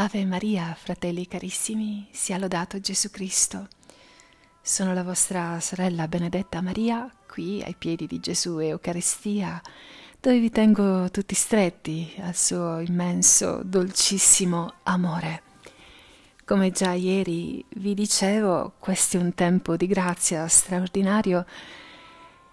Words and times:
Ave 0.00 0.24
Maria, 0.24 0.76
fratelli 0.80 1.26
carissimi, 1.26 2.06
sia 2.12 2.38
lodato 2.38 2.78
Gesù 2.78 3.10
Cristo. 3.10 3.66
Sono 4.62 4.94
la 4.94 5.02
vostra 5.02 5.58
sorella 5.58 6.06
Benedetta 6.06 6.60
Maria, 6.60 7.12
qui 7.26 7.60
ai 7.64 7.74
piedi 7.76 8.06
di 8.06 8.20
Gesù 8.20 8.58
Eucaristia, 8.58 9.60
dove 10.20 10.38
vi 10.38 10.50
tengo 10.50 11.10
tutti 11.10 11.34
stretti 11.34 12.14
al 12.20 12.36
suo 12.36 12.78
immenso, 12.78 13.60
dolcissimo 13.64 14.74
amore. 14.84 15.42
Come 16.44 16.70
già 16.70 16.92
ieri 16.92 17.64
vi 17.70 17.94
dicevo, 17.94 18.74
questo 18.78 19.16
è 19.16 19.20
un 19.20 19.34
tempo 19.34 19.76
di 19.76 19.88
grazia 19.88 20.46
straordinario 20.46 21.44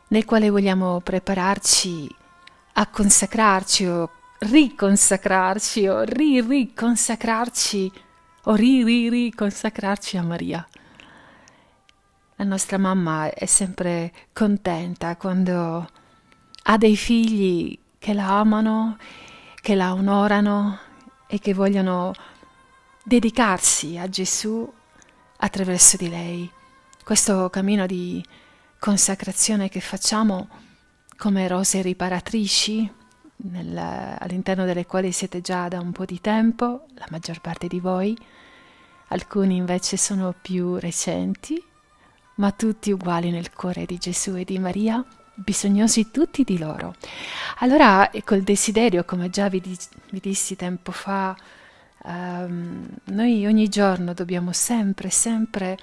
nel 0.07 0.25
quale 0.25 0.49
vogliamo 0.49 0.99
prepararci 0.99 2.09
a 2.73 2.87
consacrarci 2.87 3.85
o 3.85 4.09
riconsacrarci 4.45 5.87
o 5.87 6.01
ri-riconsacrarci 6.03 7.91
o 8.43 8.53
ri-ri-riconsacrarci 8.53 10.17
a 10.17 10.23
Maria. 10.23 10.67
La 12.35 12.45
nostra 12.45 12.77
mamma 12.77 13.31
è 13.31 13.45
sempre 13.45 14.11
contenta 14.33 15.15
quando 15.15 15.89
ha 16.63 16.77
dei 16.77 16.95
figli 16.95 17.77
che 17.97 18.13
la 18.13 18.39
amano, 18.39 18.97
che 19.61 19.73
la 19.73 19.93
onorano 19.93 20.79
e 21.27 21.39
che 21.39 21.53
vogliono 21.53 22.13
dedicarsi 23.03 23.97
a 23.97 24.07
Gesù 24.07 24.71
attraverso 25.37 25.97
di 25.97 26.09
lei. 26.09 26.51
Questo 27.03 27.49
cammino 27.49 27.85
di 27.85 28.23
consacrazione 28.79 29.69
che 29.69 29.79
facciamo 29.79 30.47
come 31.17 31.47
rose 31.47 31.81
riparatrici 31.81 33.03
nel, 33.37 33.77
all'interno 34.19 34.65
delle 34.65 34.85
quali 34.85 35.11
siete 35.11 35.41
già 35.41 35.67
da 35.67 35.79
un 35.79 35.91
po' 35.91 36.05
di 36.05 36.21
tempo, 36.21 36.85
la 36.95 37.07
maggior 37.09 37.41
parte 37.41 37.67
di 37.67 37.79
voi, 37.79 38.17
alcuni 39.09 39.57
invece 39.57 39.97
sono 39.97 40.33
più 40.39 40.77
recenti, 40.77 41.61
ma 42.35 42.51
tutti 42.51 42.91
uguali 42.91 43.31
nel 43.31 43.51
cuore 43.53 43.85
di 43.85 43.97
Gesù 43.97 44.35
e 44.35 44.43
di 44.43 44.59
Maria, 44.59 45.03
bisognosi 45.33 46.11
tutti 46.11 46.43
di 46.43 46.57
loro. 46.57 46.95
Allora, 47.59 48.09
col 48.23 48.41
desiderio, 48.41 49.03
come 49.03 49.29
già 49.29 49.49
vi, 49.49 49.61
di, 49.61 49.77
vi 50.11 50.19
dissi 50.19 50.55
tempo 50.55 50.91
fa, 50.91 51.35
um, 52.03 52.87
noi 53.05 53.45
ogni 53.45 53.67
giorno 53.67 54.13
dobbiamo 54.13 54.51
sempre, 54.53 55.09
sempre 55.09 55.77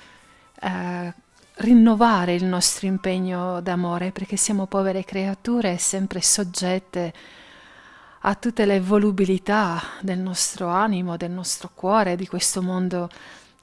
uh, 0.63 1.13
rinnovare 1.57 2.35
il 2.35 2.45
nostro 2.45 2.87
impegno 2.87 3.61
d'amore 3.61 4.11
perché 4.11 4.37
siamo 4.37 4.67
povere 4.67 5.05
creature 5.05 5.77
sempre 5.77 6.23
soggette 6.23 7.13
a 8.23 8.35
tutte 8.35 8.65
le 8.65 8.81
volubilità 8.81 9.83
del 10.01 10.19
nostro 10.19 10.69
animo, 10.69 11.17
del 11.17 11.31
nostro 11.31 11.71
cuore, 11.75 12.17
di 12.17 12.27
questo 12.27 12.63
mondo 12.63 13.09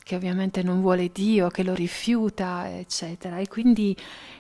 che 0.04 0.16
ovviamente 0.16 0.64
non 0.64 0.82
vuole 0.82 1.12
Dio, 1.14 1.50
che 1.50 1.64
lo 1.64 1.74
rifiuta, 1.74 2.78
eccetera. 2.78 3.38
E 3.38 3.48
quindi 3.48 3.96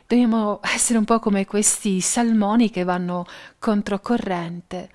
dobbiamo 0.07 0.59
essere 0.63 0.97
un 0.97 1.05
po' 1.05 1.19
come 1.19 1.45
questi 1.45 2.01
salmoni 2.01 2.69
che 2.69 2.83
vanno 2.83 3.25
controcorrente 3.59 4.89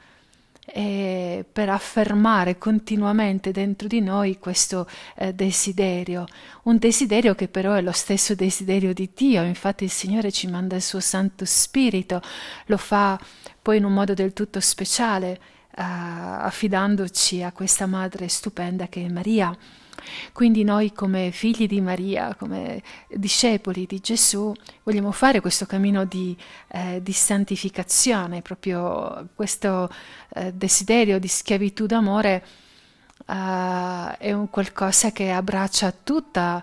e 0.67 1.45
per 1.51 1.69
affermare 1.69 2.59
continuamente 2.59 3.53
dentro 3.53 3.87
di 3.87 4.01
noi 4.01 4.39
questo 4.39 4.89
eh, 5.17 5.35
desiderio, 5.35 6.27
un 6.65 6.79
desiderio 6.79 7.35
che 7.35 7.49
però 7.49 7.75
è 7.75 7.83
lo 7.83 7.93
stesso 7.93 8.35
desiderio 8.35 8.95
di 8.95 9.11
Dio, 9.15 9.43
infatti 9.43 9.85
il 9.85 9.91
Signore 9.91 10.33
ci 10.33 10.49
manda 10.49 10.75
il 10.75 10.83
suo 10.83 11.01
Santo 11.01 11.45
Spirito, 11.45 12.23
lo 12.67 12.79
fa 12.79 13.21
poi 13.65 13.79
in 13.79 13.85
un 13.85 13.95
modo 13.95 14.13
del 14.13 14.35
tutto 14.35 14.61
speciale, 14.61 15.41
eh, 15.75 15.81
affidandoci 15.81 17.43
a 17.43 17.51
questa 17.51 17.87
madre 17.87 18.29
stupenda 18.29 18.89
che 18.89 19.07
è 19.07 19.09
Maria. 19.09 19.57
Quindi 20.35 20.65
noi 20.65 20.93
come 20.93 21.31
figli 21.31 21.67
di 21.67 21.81
Maria, 21.81 22.35
come 22.35 22.83
discepoli 23.09 23.87
di 23.87 24.01
Gesù, 24.01 24.53
vogliamo 24.83 25.13
fare 25.13 25.41
questo 25.41 25.65
cammino 25.65 26.05
di, 26.05 26.37
eh, 26.69 27.01
di 27.03 27.13
santificazione, 27.13 28.43
proprio 28.43 29.31
questo 29.35 29.89
eh, 30.35 30.53
desiderio 30.53 31.19
di 31.19 31.29
schiavitù 31.29 31.87
d'amore 31.87 32.45
eh, 33.27 34.17
è 34.19 34.33
un 34.33 34.51
qualcosa 34.51 35.11
che 35.11 35.31
abbraccia 35.31 35.91
tutta 35.91 36.63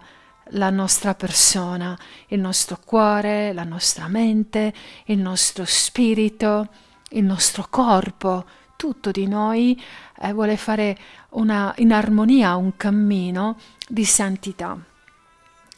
la 0.51 0.69
nostra 0.69 1.15
persona, 1.15 1.97
il 2.27 2.39
nostro 2.39 2.77
cuore, 2.85 3.53
la 3.53 3.63
nostra 3.63 4.07
mente, 4.07 4.71
il 5.05 5.17
nostro 5.17 5.63
spirito, 5.65 6.67
il 7.11 7.23
nostro 7.23 7.67
corpo, 7.69 8.45
tutto 8.75 9.11
di 9.11 9.27
noi 9.27 9.81
eh, 10.21 10.33
vuole 10.33 10.57
fare 10.57 10.97
una, 11.29 11.73
in 11.77 11.93
armonia 11.93 12.55
un 12.55 12.75
cammino 12.77 13.57
di 13.87 14.05
santità. 14.05 14.77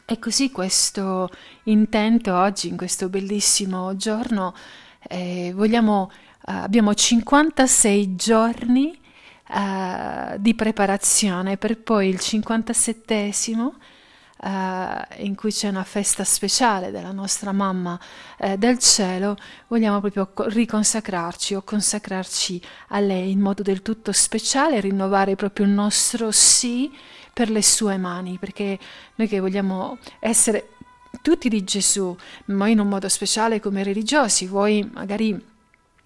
E 0.06 0.20
così 0.20 0.52
questo 0.52 1.30
intento 1.64 2.36
oggi, 2.36 2.68
in 2.68 2.78
questo 2.78 3.10
bellissimo 3.10 3.96
giorno, 3.96 4.54
eh, 5.08 5.52
vogliamo, 5.54 6.12
eh, 6.46 6.52
abbiamo 6.52 6.94
56 6.94 8.16
giorni 8.16 8.98
eh, 9.50 10.36
di 10.40 10.54
preparazione 10.56 11.58
per 11.58 11.78
poi 11.80 12.10
il 12.10 12.18
57esimo 12.20 13.72
eh, 14.44 15.24
in 15.24 15.36
cui 15.36 15.52
c'è 15.52 15.70
una 15.70 15.84
festa 15.84 16.24
speciale 16.24 16.92
della 16.92 17.12
nostra 17.12 17.52
mamma 17.52 18.00
eh, 18.38 18.58
del 18.58 18.78
cielo, 18.80 19.38
vogliamo 19.68 20.02
proprio 20.02 20.30
riconsacrarci 20.50 21.56
o 21.56 21.62
consacrarci 21.62 22.62
a 22.90 23.00
lei 23.00 23.32
in 23.32 23.40
modo 23.40 23.64
del 23.64 23.82
tutto 23.82 24.12
speciale, 24.12 24.82
rinnovare 24.82 25.36
proprio 25.36 25.66
il 25.66 25.72
nostro 25.72 26.32
sì 26.32 26.92
per 27.32 27.50
le 27.50 27.64
sue 27.64 27.98
mani, 27.98 28.38
perché 28.38 28.78
noi 29.16 29.28
che 29.28 29.40
vogliamo 29.40 29.98
essere 30.20 30.70
tutti 31.22 31.48
di 31.48 31.64
Gesù, 31.64 32.16
ma 32.46 32.68
in 32.68 32.80
un 32.80 32.88
modo 32.90 33.08
speciale 33.08 33.60
come 33.60 33.84
religiosi, 33.84 34.46
voi 34.46 34.88
magari 34.94 35.30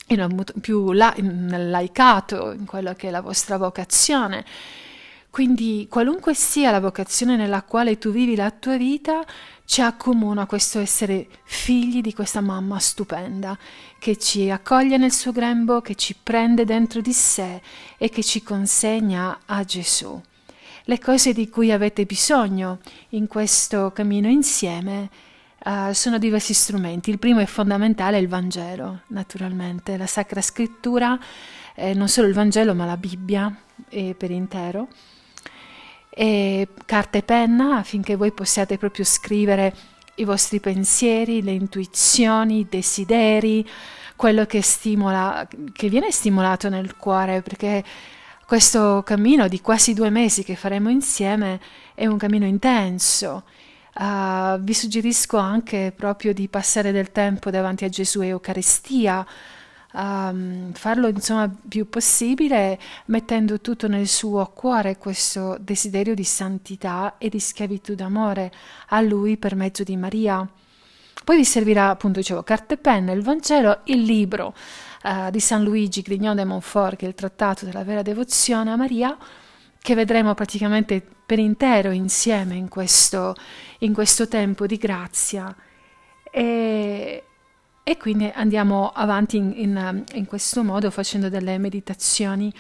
in 0.10 0.22
un 0.22 0.44
più 0.62 0.92
la, 0.92 1.14
in, 1.18 1.70
laicato, 1.70 2.52
in 2.52 2.66
quello 2.66 2.94
che 2.94 3.08
è 3.08 3.12
la 3.12 3.22
vostra 3.22 3.58
vocazione, 3.58 4.46
quindi 5.38 5.86
qualunque 5.88 6.34
sia 6.34 6.72
la 6.72 6.80
vocazione 6.80 7.36
nella 7.36 7.62
quale 7.62 8.00
tu 8.00 8.10
vivi 8.10 8.36
la 8.36 8.50
tua 8.50 8.76
vita, 8.76 9.24
ci 9.66 9.84
accomuna 9.84 10.48
questo 10.48 10.80
essere 10.80 11.28
figli 11.44 12.02
di 12.02 12.12
questa 12.12 12.42
mamma 12.42 12.80
stupenda 12.80 13.56
che 14.00 14.18
ci 14.18 14.50
accoglie 14.50 14.98
nel 14.98 15.12
suo 15.12 15.32
grembo, 15.32 15.80
che 15.82 15.94
ci 15.94 16.16
prende 16.16 16.66
dentro 16.66 17.02
di 17.02 17.14
sé 17.14 17.62
e 18.00 18.10
che 18.10 18.24
ci 18.24 18.42
consegna 18.42 19.42
a 19.46 19.64
Gesù. 19.64 20.20
Le 20.86 20.98
cose 20.98 21.34
di 21.34 21.50
cui 21.50 21.72
avete 21.72 22.06
bisogno 22.06 22.80
in 23.10 23.28
questo 23.28 23.92
cammino 23.92 24.30
insieme 24.30 25.08
uh, 25.66 25.92
sono 25.92 26.18
diversi 26.18 26.56
strumenti. 26.56 27.12
Il 27.12 27.20
primo 27.20 27.42
è 27.42 27.46
fondamentale, 27.46 28.18
è 28.18 28.22
il 28.22 28.28
Vangelo, 28.28 29.02
naturalmente, 29.10 29.98
la 29.98 30.08
Sacra 30.08 30.42
Scrittura, 30.42 31.16
eh, 31.76 31.94
non 31.94 32.08
solo 32.08 32.26
il 32.26 32.34
Vangelo 32.34 32.74
ma 32.74 32.86
la 32.86 32.98
Bibbia 32.98 33.56
eh, 33.90 34.16
per 34.18 34.32
intero 34.32 34.88
e 36.20 36.70
carta 36.88 37.20
e 37.20 37.22
penna 37.22 37.78
affinché 37.78 38.16
voi 38.16 38.32
possiate 38.32 38.80
proprio 38.80 39.06
scrivere 39.06 39.72
i 40.16 40.24
vostri 40.24 40.60
pensieri, 40.60 41.44
le 41.44 41.52
intuizioni, 41.52 42.62
i 42.62 42.68
desideri, 42.68 43.64
quello 44.16 44.48
che 44.48 44.64
stimola, 44.64 45.48
che 45.72 45.90
viene 45.90 46.10
stimolato 46.10 46.70
nel 46.70 46.98
cuore, 46.98 47.44
perché 47.44 47.84
questo 48.48 49.04
cammino 49.06 49.48
di 49.48 49.62
quasi 49.62 49.94
due 49.94 50.10
mesi 50.10 50.44
che 50.44 50.56
faremo 50.56 50.90
insieme 50.90 51.60
è 51.94 52.08
un 52.08 52.18
cammino 52.18 52.48
intenso. 52.48 53.44
Uh, 53.94 54.60
vi 54.62 54.74
suggerisco 54.74 55.38
anche 55.38 55.94
proprio 55.96 56.34
di 56.34 56.48
passare 56.48 56.92
del 56.92 57.12
tempo 57.12 57.52
davanti 57.52 57.86
a 57.86 57.90
Gesù 57.90 58.24
e 58.24 58.28
Eucaristia, 58.28 59.24
um, 59.98 60.72
farlo 60.74 61.08
insomma 61.08 61.52
più 61.68 61.90
possibile 61.90 62.80
mettendo 63.06 63.60
tutto 63.60 63.88
nel 63.88 64.08
suo 64.08 64.52
cuore 64.54 64.98
questo 64.98 65.58
desiderio 65.60 66.14
di 66.14 66.24
santità 66.24 67.16
e 67.18 67.30
di 67.30 67.40
schiavitù 67.40 67.96
d'amore 67.96 68.52
a 68.90 69.02
lui 69.02 69.38
per 69.38 69.56
mezzo 69.56 69.84
di 69.84 69.98
Maria. 69.98 70.48
Poi 71.24 71.36
vi 71.36 71.46
servirà, 71.46 71.90
appunto, 71.90 72.20
dicevo, 72.20 72.44
carta 72.44 72.76
e 72.76 72.78
penna, 72.78 73.12
il 73.12 73.22
Vangelo, 73.22 73.80
il 73.86 74.02
libro 74.04 74.54
uh, 75.04 75.30
di 75.30 75.42
San 75.42 75.64
Luigi 75.64 76.02
Grignon 76.02 76.38
de 76.38 76.46
Montfort, 76.46 76.96
che 76.96 77.06
è 77.06 77.10
il 77.10 77.16
trattato 77.16 77.66
della 77.66 77.84
vera 77.84 78.02
devozione 78.02 78.72
a 78.72 78.78
Maria, 78.78 79.18
che 79.78 79.96
vedremo 79.96 80.34
praticamente 80.36 81.06
per 81.26 81.40
intero 81.40 81.92
insieme 81.92 82.56
in 82.56 82.70
questo, 82.70 83.36
in 83.80 83.94
questo 83.94 84.30
tempo 84.30 84.66
di 84.66 84.78
grazia. 84.78 85.54
E, 86.32 87.27
e 87.88 87.96
quindi 87.96 88.30
andiamo 88.36 88.90
avanti 88.90 89.38
in, 89.38 89.54
in, 89.56 90.04
in 90.16 90.26
questo 90.26 90.62
modo 90.62 90.92
facendo 90.92 91.30
delle 91.30 91.58
meditazioni 91.58 92.54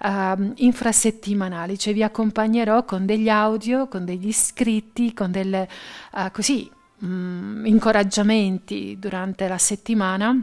uh, 0.00 0.52
infrasettimanali, 0.56 1.78
cioè 1.78 1.94
vi 1.94 2.02
accompagnerò 2.02 2.84
con 2.84 3.06
degli 3.06 3.30
audio, 3.30 3.88
con 3.88 4.04
degli 4.04 4.30
scritti, 4.30 5.14
con 5.14 5.30
delle 5.30 5.66
uh, 6.12 6.30
così, 6.30 6.70
um, 6.98 7.62
incoraggiamenti 7.64 8.98
durante 8.98 9.48
la 9.48 9.56
settimana 9.56 10.38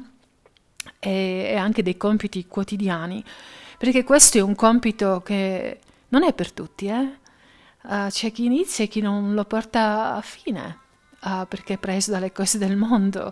e, 0.98 1.52
e 1.52 1.56
anche 1.56 1.84
dei 1.84 1.96
compiti 1.96 2.48
quotidiani, 2.48 3.24
perché 3.78 4.04
questo 4.04 4.40
è 4.40 4.42
un 4.42 4.56
compito 4.56 5.22
che 5.24 5.82
non 6.08 6.24
è 6.24 6.34
per 6.34 6.52
tutti, 6.52 6.88
eh? 6.88 7.20
Uh, 7.84 8.08
c'è 8.08 8.32
chi 8.32 8.46
inizia 8.46 8.86
e 8.86 8.88
chi 8.88 9.02
non 9.02 9.36
lo 9.36 9.46
porta 9.46 10.16
a 10.16 10.22
fine, 10.22 10.80
uh, 11.26 11.46
perché 11.48 11.76
è 11.76 11.78
preso 11.78 12.10
dalle 12.10 12.32
cose 12.32 12.58
del 12.58 12.76
mondo. 12.76 13.32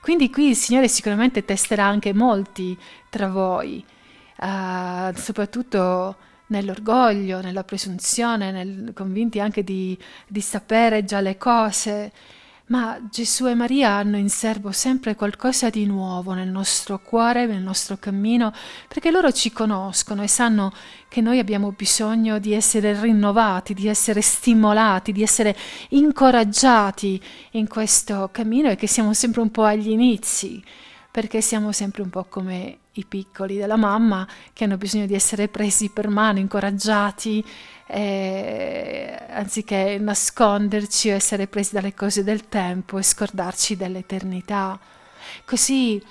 Quindi 0.00 0.30
qui 0.30 0.48
il 0.48 0.56
Signore 0.56 0.88
sicuramente 0.88 1.44
testerà 1.44 1.84
anche 1.84 2.12
molti 2.12 2.76
tra 3.08 3.28
voi, 3.28 3.84
uh, 4.38 5.14
soprattutto 5.14 6.16
nell'orgoglio, 6.48 7.40
nella 7.40 7.64
presunzione, 7.64 8.50
nel, 8.50 8.92
convinti 8.94 9.40
anche 9.40 9.64
di, 9.64 9.98
di 10.26 10.40
sapere 10.40 11.04
già 11.04 11.20
le 11.20 11.36
cose. 11.36 12.12
Ma 12.68 12.98
Gesù 13.08 13.46
e 13.46 13.54
Maria 13.54 13.92
hanno 13.92 14.16
in 14.16 14.28
serbo 14.28 14.72
sempre 14.72 15.14
qualcosa 15.14 15.70
di 15.70 15.86
nuovo 15.86 16.32
nel 16.32 16.48
nostro 16.48 16.98
cuore, 16.98 17.46
nel 17.46 17.62
nostro 17.62 17.96
cammino, 17.96 18.52
perché 18.88 19.12
loro 19.12 19.30
ci 19.30 19.52
conoscono 19.52 20.24
e 20.24 20.26
sanno 20.26 20.72
che 21.06 21.20
noi 21.20 21.38
abbiamo 21.38 21.70
bisogno 21.70 22.40
di 22.40 22.54
essere 22.54 23.00
rinnovati, 23.00 23.72
di 23.72 23.86
essere 23.86 24.20
stimolati, 24.20 25.12
di 25.12 25.22
essere 25.22 25.56
incoraggiati 25.90 27.22
in 27.52 27.68
questo 27.68 28.30
cammino 28.32 28.68
e 28.68 28.74
che 28.74 28.88
siamo 28.88 29.14
sempre 29.14 29.42
un 29.42 29.52
po' 29.52 29.62
agli 29.62 29.90
inizi, 29.90 30.60
perché 31.08 31.40
siamo 31.40 31.70
sempre 31.70 32.02
un 32.02 32.10
po' 32.10 32.24
come 32.24 32.78
i 32.94 33.04
piccoli 33.04 33.58
della 33.58 33.76
mamma 33.76 34.26
che 34.52 34.64
hanno 34.64 34.76
bisogno 34.76 35.06
di 35.06 35.14
essere 35.14 35.46
presi 35.46 35.90
per 35.90 36.08
mano, 36.08 36.40
incoraggiati, 36.40 37.44
eh, 37.86 39.16
anziché 39.30 39.98
nasconderci 39.98 41.10
o 41.10 41.14
essere 41.14 41.46
presi 41.46 41.74
dalle 41.74 41.94
cose 41.94 42.24
del 42.24 42.48
tempo 42.48 42.98
e 42.98 43.02
scordarci 43.02 43.76
dell'eternità. 43.76 44.78
Così 45.44 46.02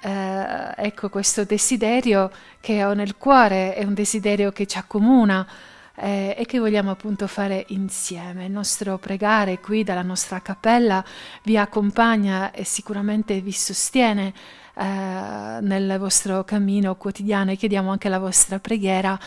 eh, 0.00 0.72
ecco 0.76 1.08
questo 1.08 1.44
desiderio 1.44 2.30
che 2.60 2.84
ho 2.84 2.94
nel 2.94 3.16
cuore, 3.16 3.74
è 3.74 3.84
un 3.84 3.94
desiderio 3.94 4.50
che 4.50 4.66
ci 4.66 4.78
accomuna 4.78 5.46
eh, 5.94 6.34
e 6.36 6.46
che 6.46 6.58
vogliamo 6.58 6.90
appunto 6.90 7.26
fare 7.26 7.64
insieme. 7.68 8.46
Il 8.46 8.52
nostro 8.52 8.98
pregare 8.98 9.60
qui 9.60 9.84
dalla 9.84 10.02
nostra 10.02 10.40
cappella 10.40 11.04
vi 11.44 11.56
accompagna 11.56 12.50
e 12.50 12.64
sicuramente 12.64 13.40
vi 13.40 13.52
sostiene 13.52 14.32
eh, 14.74 15.58
nel 15.60 15.96
vostro 15.98 16.44
cammino 16.44 16.96
quotidiano 16.96 17.50
e 17.50 17.56
chiediamo 17.56 17.90
anche 17.90 18.08
la 18.08 18.18
vostra 18.18 18.58
preghiera 18.58 19.18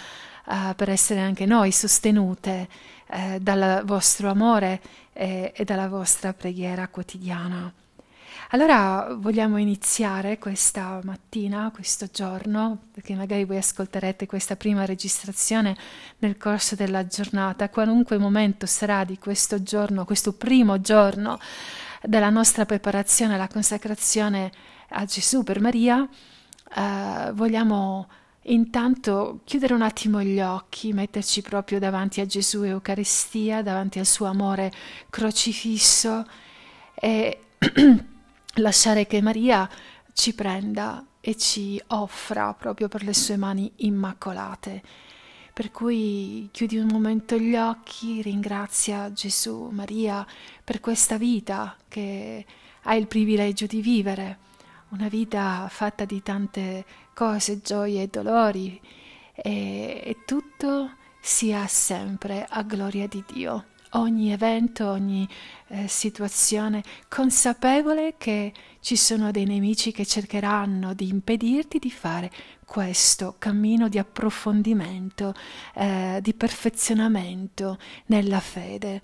eh, 0.47 0.73
per 0.75 0.89
essere 0.89 1.19
anche 1.19 1.45
noi 1.45 1.71
sostenute 1.71 2.67
eh, 3.07 3.39
dal 3.39 3.83
vostro 3.85 4.29
amore 4.29 4.81
e 5.17 5.63
dalla 5.63 5.87
vostra 5.87 6.33
preghiera 6.33 6.89
quotidiana. 6.89 7.71
Allora 8.49 9.15
vogliamo 9.17 9.57
iniziare 9.57 10.37
questa 10.37 10.99
mattina, 11.03 11.71
questo 11.73 12.07
giorno, 12.11 12.77
perché 12.91 13.15
magari 13.15 13.43
voi 13.43 13.57
ascolterete 13.57 14.27
questa 14.27 14.55
prima 14.55 14.85
registrazione 14.85 15.75
nel 16.19 16.37
corso 16.37 16.75
della 16.75 17.07
giornata, 17.07 17.69
qualunque 17.69 18.17
momento 18.19 18.67
sarà 18.67 19.03
di 19.03 19.17
questo 19.17 19.63
giorno, 19.63 20.05
questo 20.05 20.33
primo 20.33 20.79
giorno 20.79 21.39
della 22.03 22.29
nostra 22.29 22.65
preparazione 22.65 23.33
alla 23.33 23.47
consacrazione 23.47 24.51
a 24.89 25.05
Gesù 25.05 25.43
per 25.43 25.59
Maria, 25.59 26.07
eh, 26.75 27.31
vogliamo 27.33 28.07
intanto 28.47 29.39
chiudere 29.43 29.73
un 29.73 29.81
attimo 29.81 30.21
gli 30.21 30.39
occhi, 30.39 30.93
metterci 30.93 31.41
proprio 31.41 31.79
davanti 31.79 32.21
a 32.21 32.25
Gesù 32.25 32.63
Eucaristia, 32.63 33.61
davanti 33.61 33.99
al 33.99 34.05
suo 34.05 34.25
amore 34.25 34.71
crocifisso 35.09 36.25
e 36.93 37.39
lasciare 38.55 39.07
che 39.07 39.21
Maria 39.21 39.69
ci 40.13 40.33
prenda 40.33 41.05
e 41.19 41.35
ci 41.37 41.81
offra 41.87 42.53
proprio 42.53 42.87
per 42.87 43.03
le 43.03 43.13
sue 43.13 43.37
mani 43.37 43.71
immacolate. 43.77 44.83
Per 45.51 45.71
cui 45.71 46.49
chiudi 46.51 46.77
un 46.77 46.89
momento 46.91 47.37
gli 47.37 47.55
occhi, 47.55 48.21
ringrazia 48.21 49.11
Gesù, 49.13 49.69
Maria, 49.71 50.25
per 50.63 50.81
questa 50.81 51.17
vita 51.17 51.75
che 51.87 52.45
hai 52.83 52.99
il 52.99 53.07
privilegio 53.07 53.65
di 53.65 53.81
vivere, 53.81 54.37
una 54.89 55.07
vita 55.07 55.67
fatta 55.69 56.05
di 56.05 56.21
tante 56.21 56.85
cose, 57.15 57.61
gioie 57.61 58.03
e 58.03 58.07
dolori, 58.07 58.79
e, 59.33 60.01
e 60.03 60.17
tutto 60.25 60.91
sia 61.19 61.65
sempre 61.65 62.45
a 62.47 62.61
gloria 62.61 63.07
di 63.07 63.23
Dio 63.25 63.65
ogni 63.95 64.31
evento, 64.31 64.87
ogni 64.89 65.27
eh, 65.67 65.87
situazione, 65.87 66.83
consapevole 67.07 68.15
che 68.17 68.53
ci 68.79 68.95
sono 68.95 69.31
dei 69.31 69.45
nemici 69.45 69.91
che 69.91 70.05
cercheranno 70.05 70.93
di 70.93 71.07
impedirti 71.09 71.79
di 71.79 71.89
fare 71.89 72.31
questo 72.65 73.35
cammino 73.39 73.87
di 73.89 73.97
approfondimento, 73.97 75.33
eh, 75.73 76.19
di 76.21 76.33
perfezionamento 76.33 77.77
nella 78.07 78.39
fede. 78.39 79.01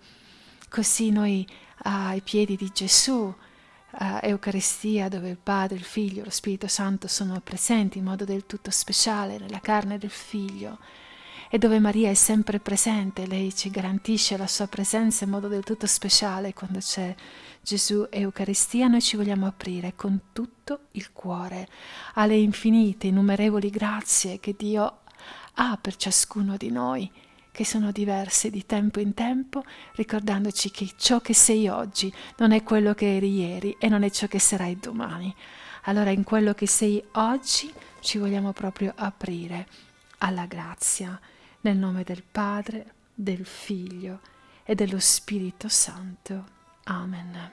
Così 0.69 1.09
noi 1.09 1.47
ai 1.83 2.21
piedi 2.21 2.55
di 2.55 2.69
Gesù, 2.73 3.33
uh, 3.99 4.19
Eucaristia, 4.21 5.07
dove 5.07 5.29
il 5.29 5.37
Padre, 5.41 5.77
il 5.77 5.83
Figlio 5.83 6.21
e 6.21 6.25
lo 6.25 6.29
Spirito 6.29 6.67
Santo 6.67 7.07
sono 7.07 7.39
presenti 7.41 7.97
in 7.97 8.03
modo 8.03 8.25
del 8.25 8.45
tutto 8.45 8.71
speciale 8.71 9.37
nella 9.37 9.59
carne 9.59 9.97
del 9.97 10.09
Figlio, 10.09 10.79
e 11.49 11.57
dove 11.57 11.79
Maria 11.79 12.09
è 12.09 12.13
sempre 12.13 12.59
presente, 12.59 13.27
lei 13.27 13.53
ci 13.53 13.69
garantisce 13.69 14.37
la 14.37 14.47
sua 14.47 14.67
presenza 14.67 15.25
in 15.25 15.31
modo 15.31 15.49
del 15.49 15.63
tutto 15.63 15.85
speciale 15.85 16.53
quando 16.53 16.79
c'è 16.79 17.13
Gesù 17.61 18.07
e 18.09 18.21
Eucaristia, 18.21 18.87
noi 18.87 19.01
ci 19.01 19.17
vogliamo 19.17 19.45
aprire 19.47 19.93
con 19.95 20.19
tutto 20.31 20.87
il 20.91 21.11
cuore 21.11 21.67
alle 22.13 22.37
infinite, 22.37 23.07
innumerevoli 23.07 23.69
grazie 23.69 24.39
che 24.39 24.55
Dio 24.57 24.99
ha 25.55 25.77
per 25.79 25.97
ciascuno 25.97 26.55
di 26.55 26.71
noi 26.71 27.11
che 27.51 27.65
sono 27.65 27.91
diverse 27.91 28.49
di 28.49 28.65
tempo 28.65 28.99
in 28.99 29.13
tempo, 29.13 29.63
ricordandoci 29.93 30.71
che 30.71 30.91
ciò 30.95 31.19
che 31.19 31.33
sei 31.33 31.67
oggi 31.67 32.11
non 32.37 32.51
è 32.51 32.63
quello 32.63 32.93
che 32.93 33.17
eri 33.17 33.33
ieri 33.39 33.75
e 33.77 33.89
non 33.89 34.03
è 34.03 34.09
ciò 34.09 34.27
che 34.27 34.39
sarai 34.39 34.77
domani. 34.79 35.33
Allora 35.83 36.11
in 36.11 36.23
quello 36.23 36.53
che 36.53 36.67
sei 36.67 37.03
oggi 37.13 37.71
ci 37.99 38.17
vogliamo 38.17 38.53
proprio 38.53 38.93
aprire 38.95 39.67
alla 40.19 40.45
grazia 40.45 41.19
nel 41.61 41.77
nome 41.77 42.03
del 42.03 42.23
Padre, 42.23 42.93
del 43.13 43.45
Figlio 43.45 44.21
e 44.63 44.75
dello 44.75 44.99
Spirito 44.99 45.67
Santo. 45.67 46.59
Amen. 46.85 47.51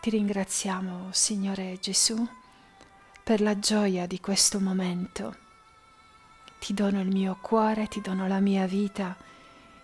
Ti 0.00 0.08
ringraziamo, 0.08 1.08
Signore 1.12 1.78
Gesù, 1.78 2.26
per 3.22 3.40
la 3.42 3.58
gioia 3.58 4.06
di 4.06 4.18
questo 4.18 4.58
momento. 4.58 5.48
Ti 6.60 6.72
dono 6.72 7.00
il 7.00 7.08
mio 7.08 7.36
cuore, 7.40 7.88
ti 7.88 8.00
dono 8.00 8.28
la 8.28 8.38
mia 8.38 8.66
vita, 8.66 9.16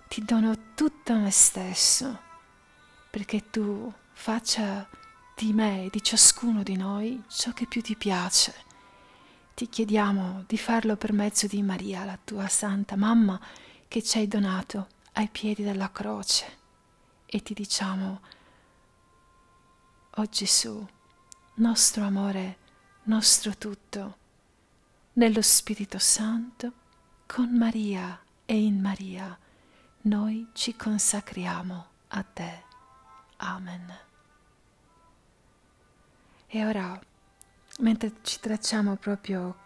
ti 0.07 0.23
dono 0.25 0.57
tutto 0.77 1.15
me 1.15 1.33
stesso, 1.33 2.21
perché 3.11 3.51
tu 3.51 3.93
faccia 4.13 4.89
di 5.35 5.53
me 5.53 5.87
e 5.87 5.91
di 5.91 6.01
ciascuno 6.01 6.63
di 6.63 6.77
noi 6.77 7.21
ciò 7.27 7.53
che 7.53 7.67
più 7.67 7.83
ti 7.83 7.97
piace 7.97 8.65
ti 9.57 9.71
chiediamo 9.71 10.45
di 10.47 10.59
farlo 10.59 10.97
per 10.97 11.15
mezzo 11.15 11.47
di 11.47 11.63
Maria, 11.63 12.05
la 12.05 12.19
tua 12.23 12.47
santa 12.47 12.95
mamma, 12.95 13.41
che 13.89 14.03
ci 14.03 14.19
hai 14.19 14.29
donato 14.29 14.89
ai 15.13 15.29
piedi 15.29 15.63
della 15.63 15.91
croce. 15.91 16.59
E 17.25 17.43
ti 17.43 17.55
diciamo, 17.55 18.21
oh 20.11 20.27
Gesù, 20.27 20.87
nostro 21.55 22.05
amore, 22.05 22.59
nostro 23.05 23.57
tutto, 23.57 24.19
nello 25.17 25.41
Spirito 25.41 25.99
Santo, 25.99 26.73
con 27.27 27.57
Maria 27.57 28.21
e 28.45 28.63
in 28.63 28.81
Maria, 28.81 29.37
noi 30.03 30.49
ci 30.53 30.77
consacriamo 30.77 31.87
a 32.09 32.23
te. 32.23 32.63
Amen. 33.37 33.99
E 36.47 36.67
ora 36.67 37.01
mentre 37.79 38.13
ci 38.23 38.41
tracciamo 38.41 38.97
proprio 38.97 39.57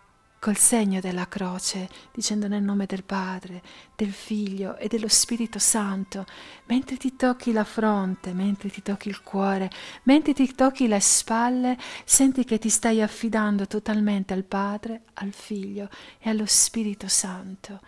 col 0.41 0.57
segno 0.57 1.01
della 1.01 1.29
croce, 1.29 1.89
dicendo 2.13 2.49
nel 2.49 2.63
nome 2.63 2.87
del 2.87 3.05
Padre, 3.05 3.63
del 3.95 4.11
Figlio 4.11 4.77
e 4.79 4.89
dello 4.89 5.07
Spirito 5.07 5.59
Santo, 5.59 6.25
mentre 6.65 6.97
ti 6.97 7.15
tocchi 7.15 7.53
la 7.53 7.63
fronte, 7.63 8.33
mentre 8.33 8.71
ti 8.71 8.81
tocchi 8.81 9.11
il 9.11 9.23
cuore, 9.23 9.71
mentre 10.05 10.33
ti 10.33 10.53
tocchi 10.55 10.89
le 10.89 10.99
spalle, 10.99 11.77
senti 12.07 12.45
che 12.45 12.59
ti 12.59 12.71
stai 12.71 13.03
affidando 13.03 13.67
totalmente 13.67 14.33
al 14.33 14.45
Padre, 14.45 15.03
al 15.15 15.33
Figlio 15.33 15.91
e 16.19 16.31
allo 16.31 16.47
Spirito 16.47 17.07
Santo, 17.07 17.81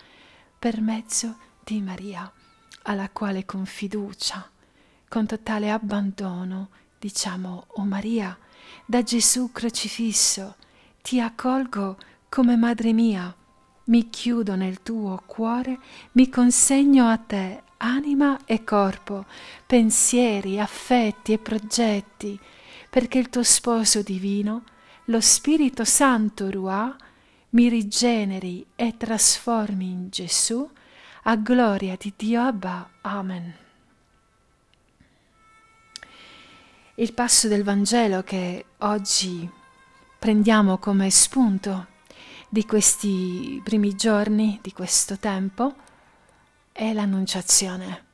per 0.59 0.83
mezzo 0.83 1.39
di 1.65 1.81
Maria, 1.81 2.31
alla 2.83 3.09
quale 3.09 3.47
con 3.47 3.65
fiducia, 3.65 4.47
con 5.09 5.27
totale 5.27 5.71
abbandono, 5.71 6.69
diciamo, 6.99 7.65
o 7.67 7.81
oh 7.81 7.85
Maria, 7.87 8.37
da 8.85 9.03
Gesù 9.03 9.51
crocifisso, 9.53 10.57
ti 11.01 11.19
accolgo 11.19 11.97
come 12.33 12.57
madre 12.57 12.95
mia, 12.95 13.37
mi 13.85 14.09
chiudo 14.09 14.57
nel 14.57 14.83
tuo 14.83 15.23
cuore, 15.27 15.79
mi 16.13 16.31
consegno 16.31 17.07
a 17.07 17.19
te 17.19 17.63
anima 17.77 18.47
e 18.47 18.65
corpo, 18.65 19.27
pensieri, 19.67 20.59
affetti 20.59 21.35
e 21.35 21.39
progetti, 21.39 22.41
perché 22.89 23.19
il 23.19 23.29
tuo 23.29 23.43
sposo 23.43 24.01
divino, 24.01 24.65
lo 25.07 25.21
Spirito 25.21 25.85
Santo 25.85 26.51
Ruà, 26.51 26.97
mi 27.51 27.69
rigeneri 27.69 28.65
e 28.77 28.97
trasformi 28.97 29.91
in 29.91 30.09
Gesù, 30.09 30.67
a 31.25 31.37
gloria 31.37 31.97
di 31.99 32.15
Dio 32.17 32.41
Abba. 32.41 32.89
Amen. 33.03 33.55
Il 36.95 37.13
passo 37.13 37.47
del 37.47 37.63
Vangelo 37.63 38.23
che 38.23 38.65
oggi 38.79 39.47
prendiamo 40.19 40.79
come 40.79 41.11
spunto 41.11 41.91
di 42.53 42.67
questi 42.67 43.63
primi 43.65 43.95
giorni, 43.95 44.59
di 44.61 44.75
questo 44.75 45.17
tempo, 45.17 45.75
è 46.71 46.93
l'annunciazione. 46.93 48.05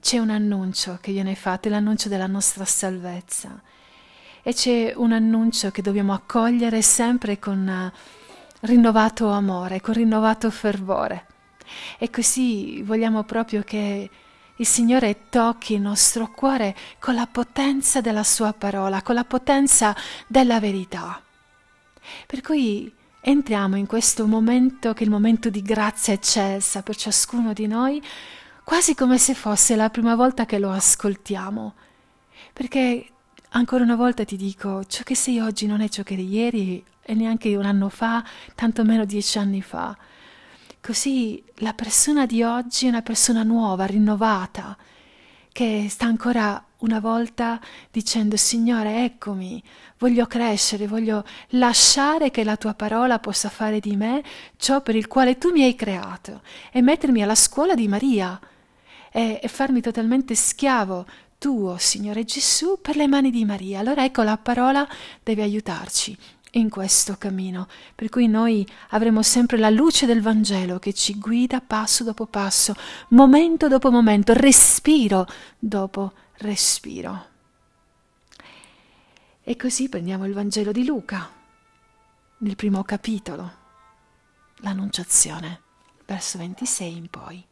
C'è 0.00 0.16
un 0.16 0.30
annuncio 0.30 0.96
che 1.02 1.12
viene 1.12 1.34
fatto, 1.34 1.68
è 1.68 1.70
l'annuncio 1.70 2.08
della 2.08 2.26
nostra 2.26 2.64
salvezza. 2.64 3.60
E 4.42 4.54
c'è 4.54 4.94
un 4.96 5.12
annuncio 5.12 5.70
che 5.70 5.82
dobbiamo 5.82 6.14
accogliere 6.14 6.80
sempre 6.80 7.38
con 7.38 7.92
rinnovato 8.60 9.28
amore, 9.28 9.82
con 9.82 9.92
rinnovato 9.92 10.50
fervore. 10.50 11.26
E 11.98 12.08
così 12.08 12.80
vogliamo 12.80 13.22
proprio 13.24 13.62
che 13.64 14.10
il 14.56 14.66
Signore 14.66 15.28
tocchi 15.28 15.74
il 15.74 15.82
nostro 15.82 16.30
cuore 16.30 16.74
con 16.98 17.14
la 17.14 17.26
potenza 17.26 18.00
della 18.00 18.24
Sua 18.24 18.54
parola, 18.54 19.02
con 19.02 19.14
la 19.14 19.24
potenza 19.24 19.94
della 20.26 20.58
verità. 20.58 21.20
Per 22.26 22.40
cui 22.40 23.00
entriamo 23.24 23.76
in 23.76 23.86
questo 23.86 24.26
momento 24.26 24.92
che 24.92 25.00
è 25.00 25.04
il 25.04 25.10
momento 25.10 25.48
di 25.48 25.62
grazia 25.62 26.12
eccelsa 26.12 26.82
per 26.82 26.96
ciascuno 26.96 27.52
di 27.52 27.68
noi, 27.68 28.02
quasi 28.64 28.94
come 28.94 29.16
se 29.16 29.34
fosse 29.34 29.76
la 29.76 29.90
prima 29.90 30.16
volta 30.16 30.44
che 30.44 30.58
lo 30.58 30.70
ascoltiamo. 30.70 31.74
Perché 32.52 33.06
ancora 33.50 33.84
una 33.84 33.96
volta 33.96 34.24
ti 34.24 34.36
dico, 34.36 34.84
ciò 34.84 35.04
che 35.04 35.14
sei 35.14 35.38
oggi 35.38 35.66
non 35.66 35.80
è 35.80 35.88
ciò 35.88 36.02
che 36.02 36.14
eri 36.14 36.28
ieri 36.28 36.84
e 37.00 37.14
neanche 37.14 37.54
un 37.56 37.64
anno 37.64 37.88
fa, 37.88 38.24
tanto 38.56 38.84
meno 38.84 39.04
dieci 39.04 39.38
anni 39.38 39.62
fa. 39.62 39.96
Così 40.80 41.42
la 41.56 41.74
persona 41.74 42.26
di 42.26 42.42
oggi 42.42 42.86
è 42.86 42.88
una 42.88 43.02
persona 43.02 43.44
nuova, 43.44 43.86
rinnovata, 43.86 44.76
che 45.52 45.86
sta 45.88 46.06
ancora 46.06 46.64
una 46.82 47.00
volta 47.00 47.60
dicendo 47.90 48.36
Signore, 48.36 49.04
eccomi, 49.04 49.62
voglio 49.98 50.26
crescere, 50.26 50.86
voglio 50.86 51.24
lasciare 51.50 52.30
che 52.30 52.44
la 52.44 52.56
tua 52.56 52.74
parola 52.74 53.18
possa 53.18 53.48
fare 53.48 53.80
di 53.80 53.96
me 53.96 54.22
ciò 54.56 54.80
per 54.82 54.96
il 54.96 55.06
quale 55.06 55.38
tu 55.38 55.50
mi 55.50 55.62
hai 55.62 55.74
creato 55.74 56.42
e 56.70 56.82
mettermi 56.82 57.22
alla 57.22 57.34
scuola 57.34 57.74
di 57.74 57.88
Maria 57.88 58.38
e, 59.10 59.40
e 59.42 59.48
farmi 59.48 59.80
totalmente 59.80 60.34
schiavo 60.34 61.06
tuo, 61.38 61.76
Signore 61.78 62.24
Gesù, 62.24 62.78
per 62.80 62.96
le 62.96 63.08
mani 63.08 63.30
di 63.30 63.44
Maria. 63.44 63.80
Allora 63.80 64.04
ecco 64.04 64.22
la 64.22 64.36
parola 64.36 64.86
deve 65.22 65.42
aiutarci 65.42 66.16
in 66.54 66.68
questo 66.68 67.16
cammino, 67.16 67.66
per 67.94 68.08
cui 68.08 68.26
noi 68.26 68.66
avremo 68.90 69.22
sempre 69.22 69.56
la 69.56 69.70
luce 69.70 70.04
del 70.06 70.20
Vangelo 70.20 70.78
che 70.78 70.92
ci 70.92 71.18
guida 71.18 71.60
passo 71.60 72.04
dopo 72.04 72.26
passo, 72.26 72.74
momento 73.08 73.68
dopo 73.68 73.90
momento, 73.90 74.32
respiro 74.34 75.26
dopo 75.58 76.12
respiro. 76.42 77.30
E 79.42 79.56
così 79.56 79.88
prendiamo 79.88 80.26
il 80.26 80.34
Vangelo 80.34 80.72
di 80.72 80.84
Luca, 80.84 81.30
nel 82.38 82.56
primo 82.56 82.82
capitolo, 82.84 83.50
l'Annunciazione, 84.56 85.60
verso 86.04 86.38
26 86.38 86.96
in 86.96 87.08
poi. 87.08 87.44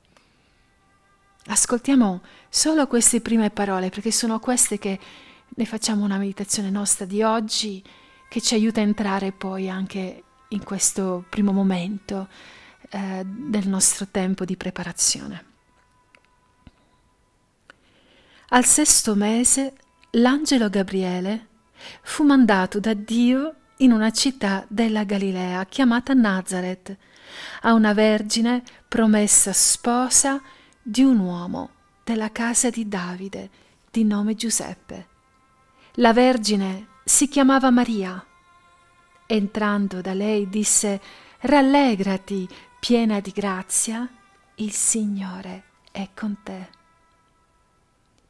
Ascoltiamo 1.47 2.20
solo 2.49 2.87
queste 2.87 3.20
prime 3.20 3.50
parole 3.50 3.88
perché 3.88 4.12
sono 4.12 4.38
queste 4.38 4.78
che 4.78 4.99
ne 5.49 5.64
facciamo 5.64 6.04
una 6.04 6.18
meditazione 6.18 6.70
nostra 6.70 7.06
di 7.06 7.23
oggi 7.23 7.82
che 8.28 8.40
ci 8.40 8.54
aiuta 8.54 8.80
a 8.80 8.85
entrare 8.85 9.32
poi 9.32 9.68
anche 9.68 10.23
in 10.49 10.62
questo 10.62 11.25
primo 11.28 11.52
momento 11.52 12.28
eh, 12.90 13.25
del 13.25 13.66
nostro 13.68 14.06
tempo 14.09 14.44
di 14.44 14.56
preparazione. 14.56 15.50
Al 18.52 18.64
sesto 18.64 19.14
mese 19.14 19.75
l'angelo 20.12 20.69
Gabriele 20.69 21.47
fu 22.02 22.25
mandato 22.25 22.80
da 22.80 22.95
Dio 22.95 23.54
in 23.76 23.92
una 23.92 24.11
città 24.11 24.64
della 24.66 25.04
Galilea 25.04 25.64
chiamata 25.66 26.14
Nazareth, 26.14 26.97
a 27.62 27.75
una 27.75 27.92
vergine 27.92 28.64
promessa 28.88 29.52
sposa 29.52 30.42
di 30.83 31.04
un 31.04 31.21
uomo 31.21 31.71
della 32.02 32.33
casa 32.33 32.71
di 32.71 32.88
Davide 32.88 33.50
di 33.88 34.02
nome 34.02 34.35
Giuseppe. 34.35 35.07
La 35.95 36.12
vergine 36.12 36.88
si 37.04 37.28
chiamava 37.28 37.71
Maria. 37.71 38.25
Entrando 39.26 40.00
da 40.00 40.12
lei 40.12 40.49
disse 40.49 41.00
Rallegrati, 41.38 42.49
piena 42.80 43.21
di 43.21 43.30
grazia, 43.30 44.09
il 44.57 44.73
Signore 44.73 45.62
è 45.92 46.09
con 46.12 46.37
te. 46.42 46.78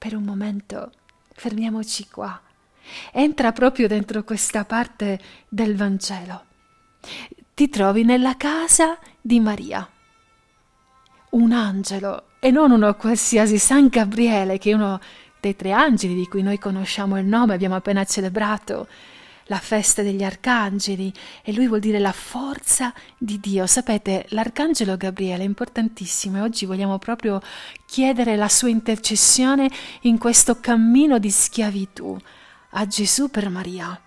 Per 0.01 0.17
un 0.17 0.23
momento 0.23 0.93
fermiamoci 1.35 2.09
qua. 2.09 2.41
Entra 3.13 3.53
proprio 3.53 3.87
dentro 3.87 4.25
questa 4.25 4.65
parte 4.65 5.21
del 5.47 5.77
Vangelo. 5.77 6.45
Ti 7.53 7.69
trovi 7.69 8.03
nella 8.03 8.35
casa 8.39 8.99
di 9.21 9.41
Maria. 9.41 9.87
Un 11.33 11.53
angelo 11.53 12.29
e 12.41 12.51
non 12.51 12.71
uno 12.71 12.95
qualsiasi 12.95 13.59
San 13.59 13.89
Gabriele, 13.89 14.57
che 14.57 14.71
è 14.71 14.73
uno 14.73 14.99
dei 15.39 15.55
tre 15.55 15.73
angeli 15.73 16.15
di 16.15 16.27
cui 16.27 16.41
noi 16.41 16.59
conosciamo 16.59 17.19
il 17.19 17.27
nome, 17.27 17.53
abbiamo 17.53 17.75
appena 17.75 18.03
celebrato 18.05 18.89
la 19.51 19.59
festa 19.59 20.03
degli 20.03 20.23
arcangeli 20.23 21.13
e 21.43 21.53
lui 21.53 21.67
vuol 21.67 21.81
dire 21.81 21.99
la 21.99 22.13
forza 22.13 22.95
di 23.19 23.41
Dio. 23.41 23.67
Sapete, 23.67 24.27
l'arcangelo 24.29 24.97
Gabriele 24.97 25.43
è 25.43 25.47
importantissimo 25.47 26.39
e 26.39 26.41
oggi 26.41 26.67
vogliamo 26.67 26.99
proprio 26.99 27.43
chiedere 27.85 28.37
la 28.37 28.49
sua 28.49 28.69
intercessione 28.69 29.69
in 30.03 30.19
questo 30.19 30.61
cammino 30.61 31.19
di 31.19 31.31
schiavitù 31.31 32.17
a 32.71 32.87
Gesù 32.87 33.29
per 33.29 33.49
Maria. 33.51 34.01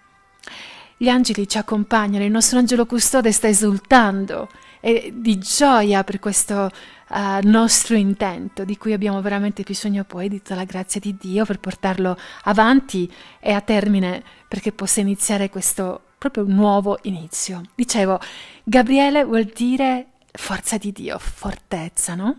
Gli 0.95 1.09
angeli 1.09 1.45
ci 1.49 1.57
accompagnano, 1.57 2.23
il 2.23 2.31
nostro 2.31 2.57
angelo 2.57 2.85
custode 2.85 3.33
sta 3.33 3.49
esultando 3.49 4.47
e 4.79 5.11
di 5.13 5.37
gioia 5.39 6.05
per 6.05 6.19
questo 6.19 6.71
uh, 7.13 7.47
nostro 7.47 7.95
intento, 7.95 8.65
di 8.65 8.77
cui 8.77 8.93
abbiamo 8.93 9.21
veramente 9.21 9.63
bisogno 9.63 10.03
poi 10.03 10.27
di 10.27 10.37
tutta 10.37 10.55
la 10.55 10.65
grazia 10.65 10.99
di 10.99 11.15
Dio 11.17 11.45
per 11.45 11.59
portarlo 11.59 12.17
avanti 12.43 13.11
e 13.39 13.51
a 13.51 13.61
termine 13.61 14.23
perché 14.47 14.71
possa 14.71 14.99
iniziare 14.99 15.49
questo 15.49 16.01
proprio 16.17 16.45
nuovo 16.47 16.97
inizio. 17.03 17.61
Dicevo, 17.75 18.19
Gabriele 18.63 19.23
vuol 19.23 19.45
dire 19.45 20.07
forza 20.31 20.77
di 20.77 20.91
Dio, 20.91 21.19
fortezza, 21.19 22.15
no? 22.15 22.37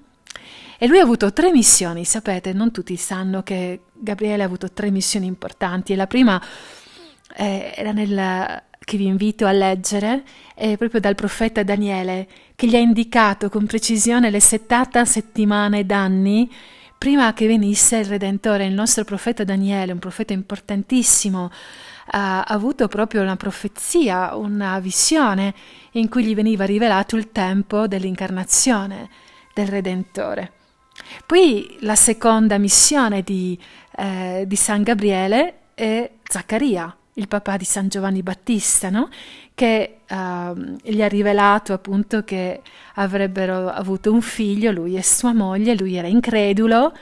E 0.76 0.86
lui 0.88 0.98
ha 0.98 1.02
avuto 1.02 1.32
tre 1.32 1.52
missioni, 1.52 2.04
sapete, 2.04 2.52
non 2.52 2.72
tutti 2.72 2.96
sanno 2.96 3.42
che 3.42 3.82
Gabriele 3.92 4.42
ha 4.42 4.46
avuto 4.46 4.72
tre 4.72 4.90
missioni 4.90 5.26
importanti 5.26 5.92
e 5.92 5.96
la 5.96 6.06
prima 6.06 6.42
eh, 7.36 7.72
era 7.76 7.92
nel 7.92 8.62
che 8.84 8.96
vi 8.96 9.06
invito 9.06 9.46
a 9.46 9.52
leggere 9.52 10.22
è 10.54 10.76
proprio 10.76 11.00
dal 11.00 11.14
profeta 11.14 11.62
Daniele, 11.62 12.28
che 12.54 12.66
gli 12.66 12.76
ha 12.76 12.80
indicato 12.80 13.48
con 13.48 13.66
precisione 13.66 14.30
le 14.30 14.40
70 14.40 15.04
settimane 15.04 15.86
d'anni 15.86 16.50
prima 16.96 17.32
che 17.34 17.46
venisse 17.46 17.98
il 17.98 18.06
Redentore. 18.06 18.66
Il 18.66 18.72
nostro 18.72 19.04
profeta 19.04 19.44
Daniele, 19.44 19.92
un 19.92 19.98
profeta 19.98 20.32
importantissimo, 20.32 21.50
ha 22.06 22.42
avuto 22.42 22.88
proprio 22.88 23.22
una 23.22 23.36
profezia, 23.36 24.36
una 24.36 24.78
visione 24.78 25.54
in 25.92 26.08
cui 26.08 26.24
gli 26.24 26.34
veniva 26.34 26.64
rivelato 26.64 27.16
il 27.16 27.32
tempo 27.32 27.86
dell'incarnazione 27.86 29.08
del 29.52 29.68
Redentore. 29.68 30.52
Poi 31.26 31.76
la 31.80 31.94
seconda 31.94 32.58
missione 32.58 33.22
di, 33.22 33.58
eh, 33.96 34.44
di 34.46 34.56
San 34.56 34.82
Gabriele 34.82 35.54
è 35.74 36.10
Zaccaria, 36.22 36.96
il 37.14 37.28
papà 37.28 37.56
di 37.56 37.64
San 37.64 37.88
Giovanni 37.88 38.22
Battista, 38.22 38.90
no? 38.90 39.08
che 39.54 39.98
uh, 40.08 40.76
gli 40.82 41.00
ha 41.00 41.08
rivelato 41.08 41.72
appunto 41.72 42.24
che 42.24 42.62
avrebbero 42.94 43.68
avuto 43.68 44.12
un 44.12 44.20
figlio, 44.20 44.72
lui 44.72 44.96
e 44.96 45.02
sua 45.02 45.32
moglie, 45.32 45.76
lui 45.76 45.94
era 45.94 46.08
incredulo 46.08 46.92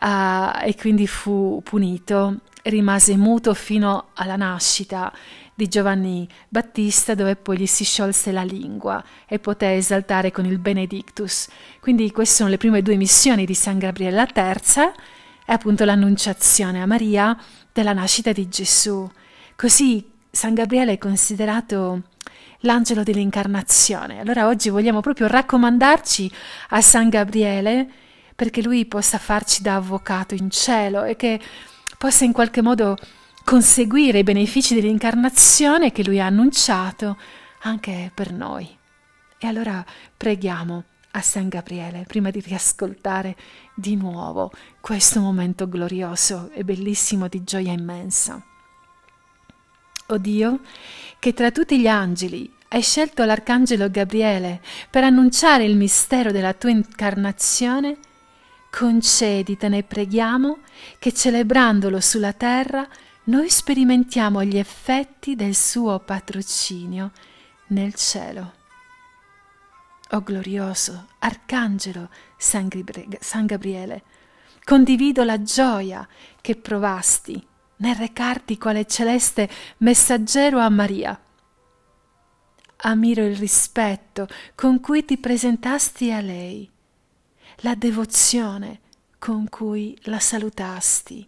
uh, 0.00 0.64
e 0.64 0.74
quindi 0.78 1.06
fu 1.06 1.60
punito, 1.64 2.40
rimase 2.62 3.16
muto 3.16 3.54
fino 3.54 4.10
alla 4.14 4.36
nascita 4.36 5.12
di 5.52 5.68
Giovanni 5.68 6.26
Battista 6.48 7.14
dove 7.14 7.36
poi 7.36 7.58
gli 7.58 7.66
si 7.66 7.84
sciolse 7.84 8.32
la 8.32 8.42
lingua 8.42 9.02
e 9.26 9.38
poté 9.38 9.74
esaltare 9.74 10.30
con 10.30 10.46
il 10.46 10.58
Benedictus. 10.58 11.48
Quindi 11.80 12.10
queste 12.12 12.36
sono 12.36 12.50
le 12.50 12.56
prime 12.56 12.82
due 12.82 12.96
missioni 12.96 13.44
di 13.44 13.54
San 13.54 13.78
Gabriele, 13.78 14.16
la 14.16 14.26
terza 14.26 14.92
è 15.44 15.52
appunto 15.52 15.84
l'annunciazione 15.84 16.80
a 16.80 16.86
Maria 16.86 17.36
della 17.72 17.92
nascita 17.92 18.32
di 18.32 18.48
Gesù. 18.48 19.10
Così 19.60 20.10
San 20.30 20.54
Gabriele 20.54 20.92
è 20.92 20.96
considerato 20.96 22.04
l'angelo 22.60 23.02
dell'incarnazione. 23.02 24.18
Allora 24.18 24.46
oggi 24.46 24.70
vogliamo 24.70 25.00
proprio 25.00 25.26
raccomandarci 25.26 26.32
a 26.70 26.80
San 26.80 27.10
Gabriele 27.10 27.86
perché 28.34 28.62
lui 28.62 28.86
possa 28.86 29.18
farci 29.18 29.60
da 29.60 29.74
avvocato 29.74 30.34
in 30.34 30.48
cielo 30.48 31.04
e 31.04 31.14
che 31.14 31.38
possa 31.98 32.24
in 32.24 32.32
qualche 32.32 32.62
modo 32.62 32.96
conseguire 33.44 34.20
i 34.20 34.22
benefici 34.22 34.74
dell'incarnazione 34.74 35.92
che 35.92 36.04
lui 36.04 36.18
ha 36.18 36.24
annunciato 36.24 37.18
anche 37.64 38.10
per 38.14 38.32
noi. 38.32 38.66
E 39.38 39.46
allora 39.46 39.84
preghiamo 40.16 40.84
a 41.10 41.20
San 41.20 41.50
Gabriele 41.50 42.06
prima 42.08 42.30
di 42.30 42.40
riascoltare 42.40 43.36
di 43.74 43.94
nuovo 43.94 44.52
questo 44.80 45.20
momento 45.20 45.68
glorioso 45.68 46.48
e 46.54 46.64
bellissimo 46.64 47.28
di 47.28 47.44
gioia 47.44 47.72
immensa. 47.72 48.42
O 50.12 50.18
Dio, 50.18 50.60
che 51.18 51.32
tra 51.32 51.50
tutti 51.50 51.80
gli 51.80 51.86
angeli 51.86 52.52
hai 52.68 52.82
scelto 52.82 53.24
l'arcangelo 53.24 53.90
Gabriele 53.90 54.60
per 54.88 55.04
annunciare 55.04 55.64
il 55.64 55.76
mistero 55.76 56.32
della 56.32 56.52
tua 56.52 56.70
incarnazione, 56.70 57.96
conceditene, 58.70 59.82
preghiamo, 59.82 60.58
che 60.98 61.12
celebrandolo 61.12 62.00
sulla 62.00 62.32
terra 62.32 62.86
noi 63.24 63.50
sperimentiamo 63.50 64.42
gli 64.44 64.56
effetti 64.56 65.36
del 65.36 65.54
suo 65.54 66.00
patrocinio 66.00 67.12
nel 67.68 67.94
cielo. 67.94 68.54
Oh 70.10 70.22
glorioso 70.22 71.06
Arcangelo 71.20 72.08
San, 72.36 72.68
Gabriele, 72.68 74.02
condivido 74.64 75.22
la 75.22 75.40
gioia 75.42 76.06
che 76.40 76.56
provasti 76.56 77.46
nel 77.80 77.94
recarti 77.94 78.58
quale 78.58 78.86
celeste 78.86 79.48
messaggero 79.78 80.58
a 80.58 80.68
Maria. 80.68 81.20
Ammiro 82.82 83.24
il 83.26 83.36
rispetto 83.36 84.26
con 84.54 84.80
cui 84.80 85.04
ti 85.04 85.18
presentasti 85.18 86.10
a 86.12 86.20
lei, 86.20 86.68
la 87.56 87.74
devozione 87.74 88.80
con 89.18 89.48
cui 89.48 89.96
la 90.04 90.18
salutasti, 90.18 91.26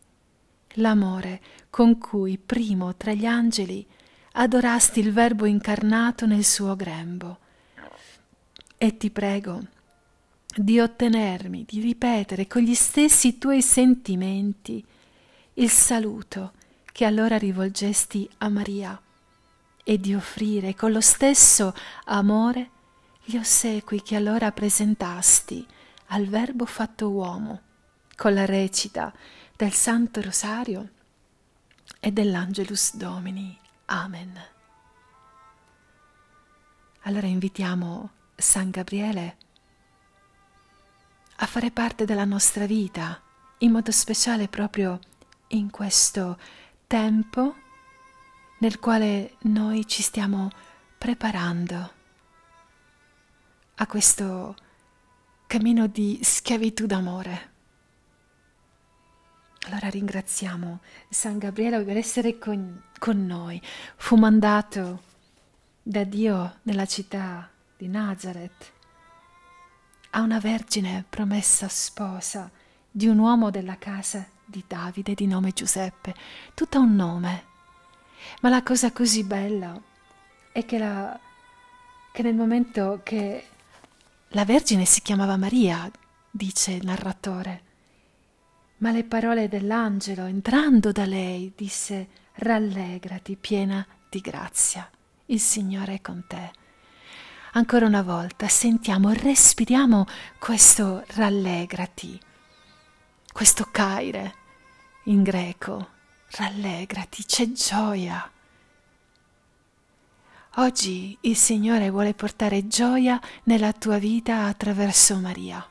l'amore 0.76 1.40
con 1.68 1.98
cui 1.98 2.38
primo 2.38 2.96
tra 2.96 3.12
gli 3.12 3.26
angeli 3.26 3.86
adorasti 4.32 5.00
il 5.00 5.12
Verbo 5.12 5.44
incarnato 5.44 6.24
nel 6.24 6.44
suo 6.44 6.74
grembo 6.74 7.38
e 8.78 8.96
ti 8.96 9.10
prego 9.10 9.60
di 10.54 10.80
ottenermi, 10.80 11.64
di 11.66 11.80
ripetere 11.80 12.46
con 12.46 12.62
gli 12.62 12.74
stessi 12.74 13.38
tuoi 13.38 13.62
sentimenti 13.62 14.84
il 15.54 15.70
saluto 15.70 16.52
che 16.92 17.04
allora 17.04 17.36
rivolgesti 17.36 18.28
a 18.38 18.48
Maria 18.48 19.00
e 19.84 19.98
di 19.98 20.14
offrire 20.14 20.74
con 20.74 20.92
lo 20.92 21.00
stesso 21.00 21.74
amore 22.04 22.70
gli 23.24 23.36
ossequi 23.36 24.02
che 24.02 24.16
allora 24.16 24.52
presentasti 24.52 25.66
al 26.08 26.26
Verbo 26.26 26.64
fatto 26.64 27.10
uomo 27.10 27.60
con 28.16 28.34
la 28.34 28.44
recita 28.44 29.12
del 29.56 29.72
Santo 29.72 30.20
Rosario 30.20 30.90
e 32.00 32.10
dell'Angelus 32.12 32.96
Domini. 32.96 33.58
Amen. 33.86 34.40
Allora 37.02 37.26
invitiamo 37.26 38.10
San 38.36 38.70
Gabriele 38.70 39.36
a 41.36 41.46
fare 41.46 41.70
parte 41.70 42.04
della 42.04 42.24
nostra 42.24 42.66
vita, 42.66 43.20
in 43.58 43.72
modo 43.72 43.90
speciale 43.90 44.46
proprio 44.48 45.00
in 45.52 45.70
questo 45.70 46.38
tempo 46.86 47.54
nel 48.58 48.78
quale 48.78 49.36
noi 49.42 49.86
ci 49.86 50.02
stiamo 50.02 50.50
preparando 50.98 51.92
a 53.74 53.86
questo 53.86 54.54
cammino 55.46 55.86
di 55.86 56.20
schiavitù 56.22 56.86
d'amore. 56.86 57.50
Allora 59.66 59.88
ringraziamo 59.88 60.80
San 61.08 61.38
Gabriele 61.38 61.82
per 61.82 61.96
essere 61.96 62.38
con, 62.38 62.82
con 62.98 63.26
noi. 63.26 63.60
Fu 63.96 64.16
mandato 64.16 65.02
da 65.82 66.04
Dio 66.04 66.58
nella 66.62 66.86
città 66.86 67.50
di 67.76 67.88
Nazareth 67.88 68.72
a 70.10 70.20
una 70.20 70.38
vergine 70.38 71.04
promessa 71.08 71.68
sposa 71.68 72.50
di 72.90 73.06
un 73.06 73.18
uomo 73.18 73.50
della 73.50 73.78
casa 73.78 74.26
di 74.52 74.62
Davide 74.66 75.14
di 75.14 75.26
nome 75.26 75.52
Giuseppe, 75.52 76.14
tutto 76.54 76.78
un 76.78 76.94
nome. 76.94 77.44
Ma 78.42 78.50
la 78.50 78.62
cosa 78.62 78.92
così 78.92 79.24
bella 79.24 79.80
è 80.52 80.64
che, 80.64 80.78
la, 80.78 81.18
che 82.12 82.22
nel 82.22 82.34
momento 82.34 83.00
che 83.02 83.46
la 84.28 84.44
Vergine 84.44 84.84
si 84.84 85.00
chiamava 85.00 85.36
Maria, 85.36 85.90
dice 86.30 86.72
il 86.72 86.84
narratore, 86.84 87.62
ma 88.78 88.90
le 88.90 89.04
parole 89.04 89.48
dell'angelo 89.48 90.26
entrando 90.26 90.92
da 90.92 91.04
lei 91.04 91.52
disse 91.56 92.08
rallegrati 92.34 93.36
piena 93.36 93.84
di 94.08 94.20
grazia, 94.20 94.88
il 95.26 95.40
Signore 95.40 95.94
è 95.94 96.00
con 96.00 96.24
te 96.28 96.60
ancora 97.52 97.86
una 97.86 98.02
volta 98.02 98.48
sentiamo 98.48 99.12
respiriamo 99.12 100.06
questo 100.38 101.04
rallegrati, 101.08 102.18
questo 103.30 103.68
caire 103.70 104.34
in 105.04 105.22
greco, 105.22 105.88
rallegrati, 106.30 107.24
c'è 107.24 107.50
gioia. 107.50 108.30
Oggi 110.56 111.16
il 111.22 111.36
Signore 111.36 111.90
vuole 111.90 112.14
portare 112.14 112.68
gioia 112.68 113.20
nella 113.44 113.72
tua 113.72 113.98
vita 113.98 114.44
attraverso 114.44 115.16
Maria. 115.16 115.66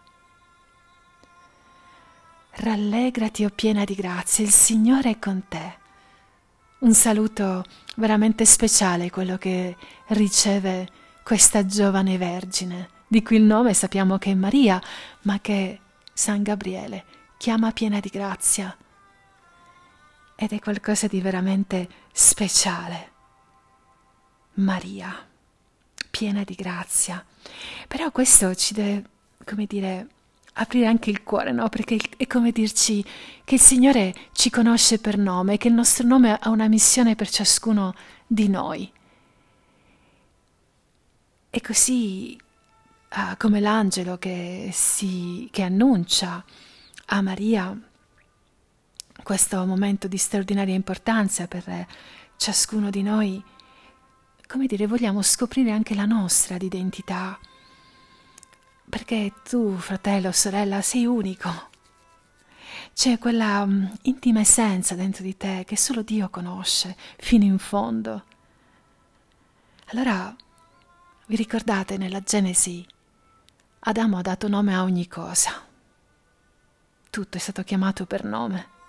Rallegrati 2.54 3.44
o 3.44 3.48
oh 3.48 3.52
piena 3.52 3.86
di 3.86 3.96
grazia, 3.96 4.44
il 4.44 4.52
Signore 4.52 5.12
è 5.12 5.20
con 5.20 5.44
te. 5.48 5.80
Un 6.80 6.94
saluto 6.94 7.64
veramente 7.98 8.44
speciale 8.46 9.12
quello 9.12 9.38
che 9.38 9.78
riceve 10.08 10.90
questa 11.24 11.66
giovane 11.66 12.18
vergine, 12.18 12.90
di 13.08 13.22
cui 13.22 13.38
il 13.38 13.44
nome 13.44 13.74
sappiamo 13.74 14.18
che 14.18 14.32
è 14.32 14.36
Maria, 14.36 14.82
ma 15.22 15.40
che 15.40 15.80
San 16.12 16.42
Gabriele 16.42 17.06
chiama 17.38 17.72
piena 17.72 18.00
di 18.00 18.10
grazia. 18.10 18.76
Ed 20.42 20.54
è 20.54 20.60
qualcosa 20.60 21.06
di 21.06 21.22
veramente 21.22 21.88
speciale. 22.12 23.12
Maria, 24.56 25.16
piena 26.10 26.44
di 26.44 26.56
grazia. 26.56 27.24
Però 27.88 28.10
questo 28.10 28.56
ci 28.56 28.74
deve, 28.74 29.04
come 29.46 29.68
dire, 29.68 30.08
aprire 30.54 30.88
anche 30.88 31.12
il 31.12 31.22
cuore, 31.22 31.52
no? 31.52 31.70
Perché 31.70 32.00
è 32.18 32.26
come 32.26 32.52
dirci 32.52 33.06
che 33.44 33.54
il 33.54 33.62
Signore 33.62 34.16
ci 34.32 34.50
conosce 34.50 34.98
per 34.98 35.16
nome, 35.16 35.58
che 35.58 35.68
il 35.68 35.76
nostro 35.76 36.08
nome 36.08 36.36
ha 36.36 36.50
una 36.50 36.68
missione 36.68 37.14
per 37.14 37.30
ciascuno 37.30 37.94
di 38.26 38.50
noi. 38.50 38.92
E 41.52 41.62
così 41.62 42.36
uh, 43.16 43.38
come 43.38 43.60
l'angelo 43.60 44.18
che, 44.18 44.72
si, 44.74 45.48
che 45.52 45.62
annuncia 45.62 46.44
a 47.06 47.22
Maria 47.22 47.80
questo 49.24 49.66
momento 49.66 50.08
di 50.08 50.18
straordinaria 50.18 50.76
importanza 50.76 51.48
per 51.48 51.88
ciascuno 52.38 52.90
di 52.90 53.04
noi, 53.04 53.44
come 54.48 54.66
dire, 54.66 54.88
vogliamo 54.88 55.22
scoprire 55.22 55.72
anche 55.72 55.96
la 55.96 56.06
nostra 56.06 56.56
identità, 56.56 57.40
perché 58.90 59.34
tu, 59.48 59.78
fratello, 59.78 60.30
o 60.30 60.32
sorella, 60.32 60.82
sei 60.82 61.06
unico. 61.06 61.70
C'è 62.94 63.18
quella 63.18 63.62
um, 63.62 63.90
intima 64.04 64.42
essenza 64.42 64.96
dentro 64.96 65.24
di 65.24 65.38
te 65.38 65.64
che 65.66 65.78
solo 65.78 66.02
Dio 66.02 66.30
conosce 66.30 66.98
fino 67.18 67.46
in 67.46 67.58
fondo. 67.58 68.26
Allora 69.88 70.36
vi 71.28 71.36
ricordate 71.36 71.98
nella 71.98 72.22
Genesi? 72.22 72.86
Adamo 73.80 74.18
ha 74.18 74.22
dato 74.22 74.48
nome 74.48 74.76
a 74.76 74.84
ogni 74.84 75.08
cosa. 75.08 75.52
Tutto 77.10 77.38
è 77.38 77.40
stato 77.40 77.64
chiamato 77.64 78.06
per 78.06 78.24
nome. 78.24 78.80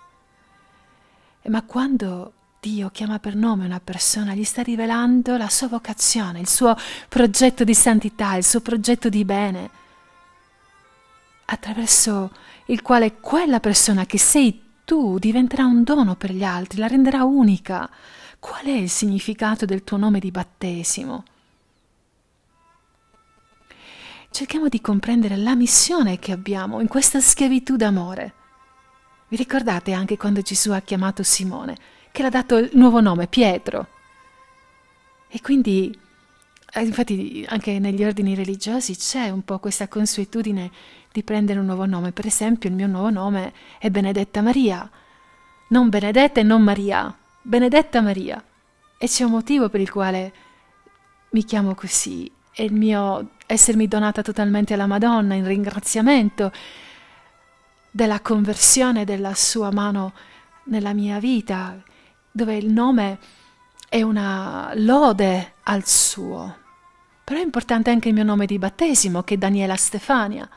Ma 1.45 1.61
quando 1.63 2.33
Dio 2.59 2.89
chiama 2.89 3.19
per 3.19 3.35
nome 3.35 3.65
una 3.65 3.79
persona, 3.79 4.33
gli 4.33 4.43
sta 4.43 4.61
rivelando 4.61 5.35
la 5.37 5.49
sua 5.49 5.67
vocazione, 5.67 6.39
il 6.39 6.47
suo 6.47 6.75
progetto 7.09 7.63
di 7.63 7.73
santità, 7.73 8.35
il 8.35 8.43
suo 8.43 8.61
progetto 8.61 9.09
di 9.09 9.25
bene, 9.25 9.69
attraverso 11.45 12.31
il 12.67 12.81
quale 12.81 13.19
quella 13.19 13.59
persona 13.59 14.05
che 14.05 14.17
sei 14.17 14.61
tu 14.85 15.19
diventerà 15.19 15.65
un 15.65 15.83
dono 15.83 16.15
per 16.15 16.31
gli 16.31 16.43
altri, 16.43 16.79
la 16.79 16.87
renderà 16.87 17.23
unica. 17.23 17.89
Qual 18.39 18.65
è 18.65 18.71
il 18.71 18.89
significato 18.89 19.65
del 19.65 19.83
tuo 19.83 19.97
nome 19.97 20.19
di 20.19 20.31
battesimo? 20.31 21.23
cerchiamo 24.33 24.67
di 24.67 24.81
comprendere 24.81 25.37
la 25.37 25.53
missione 25.53 26.17
che 26.17 26.31
abbiamo 26.31 26.81
in 26.81 26.87
questa 26.87 27.21
schiavitù 27.21 27.75
d'amore. 27.75 28.33
Vi 29.33 29.39
ricordate 29.39 29.93
anche 29.93 30.15
quando 30.15 30.41
Gesù 30.41 30.69
ha 30.73 30.81
chiamato 30.81 31.23
Simone, 31.23 31.75
che 32.11 32.21
l'ha 32.21 32.29
dato 32.29 32.57
il 32.57 32.69
nuovo 32.73 33.01
nome, 33.01 33.25
Pietro? 33.25 33.87
E 35.27 35.41
quindi, 35.41 35.91
eh, 36.71 36.81
infatti, 36.81 37.43
anche 37.49 37.79
negli 37.79 38.03
ordini 38.03 38.35
religiosi 38.35 38.95
c'è 38.95 39.31
un 39.31 39.43
po' 39.43 39.57
questa 39.57 39.87
consuetudine 39.87 40.69
di 41.11 41.23
prendere 41.23 41.57
un 41.57 41.65
nuovo 41.65 41.87
nome. 41.87 42.11
Per 42.11 42.27
esempio, 42.27 42.69
il 42.69 42.75
mio 42.75 42.85
nuovo 42.85 43.09
nome 43.09 43.53
è 43.79 43.89
Benedetta 43.89 44.43
Maria. 44.43 44.87
Non 45.69 45.89
Benedetta 45.89 46.39
e 46.39 46.43
non 46.43 46.61
Maria, 46.61 47.17
Benedetta 47.41 48.01
Maria. 48.01 48.39
E 48.99 49.07
c'è 49.07 49.23
un 49.23 49.31
motivo 49.31 49.67
per 49.67 49.81
il 49.81 49.89
quale 49.89 50.33
mi 51.31 51.43
chiamo 51.43 51.73
così, 51.73 52.31
è 52.51 52.61
il 52.61 52.73
mio 52.73 53.31
essermi 53.47 53.87
donata 53.87 54.21
totalmente 54.21 54.75
alla 54.75 54.85
Madonna 54.85 55.33
in 55.33 55.47
ringraziamento 55.47 56.51
della 57.95 58.21
conversione 58.21 59.05
della 59.05 59.35
sua 59.35 59.71
mano 59.71 60.13
nella 60.63 60.93
mia 60.93 61.19
vita, 61.19 61.79
dove 62.31 62.55
il 62.55 62.73
nome 62.73 63.19
è 63.87 64.01
una 64.01 64.71
lode 64.73 65.53
al 65.63 65.85
suo. 65.85 66.57
Però 67.23 67.39
è 67.39 67.43
importante 67.43 67.91
anche 67.91 68.07
il 68.07 68.15
mio 68.15 68.23
nome 68.23 68.47
di 68.47 68.57
battesimo, 68.57 69.21
che 69.21 69.35
è 69.35 69.37
Daniela 69.37 69.75
Stefania. 69.75 70.49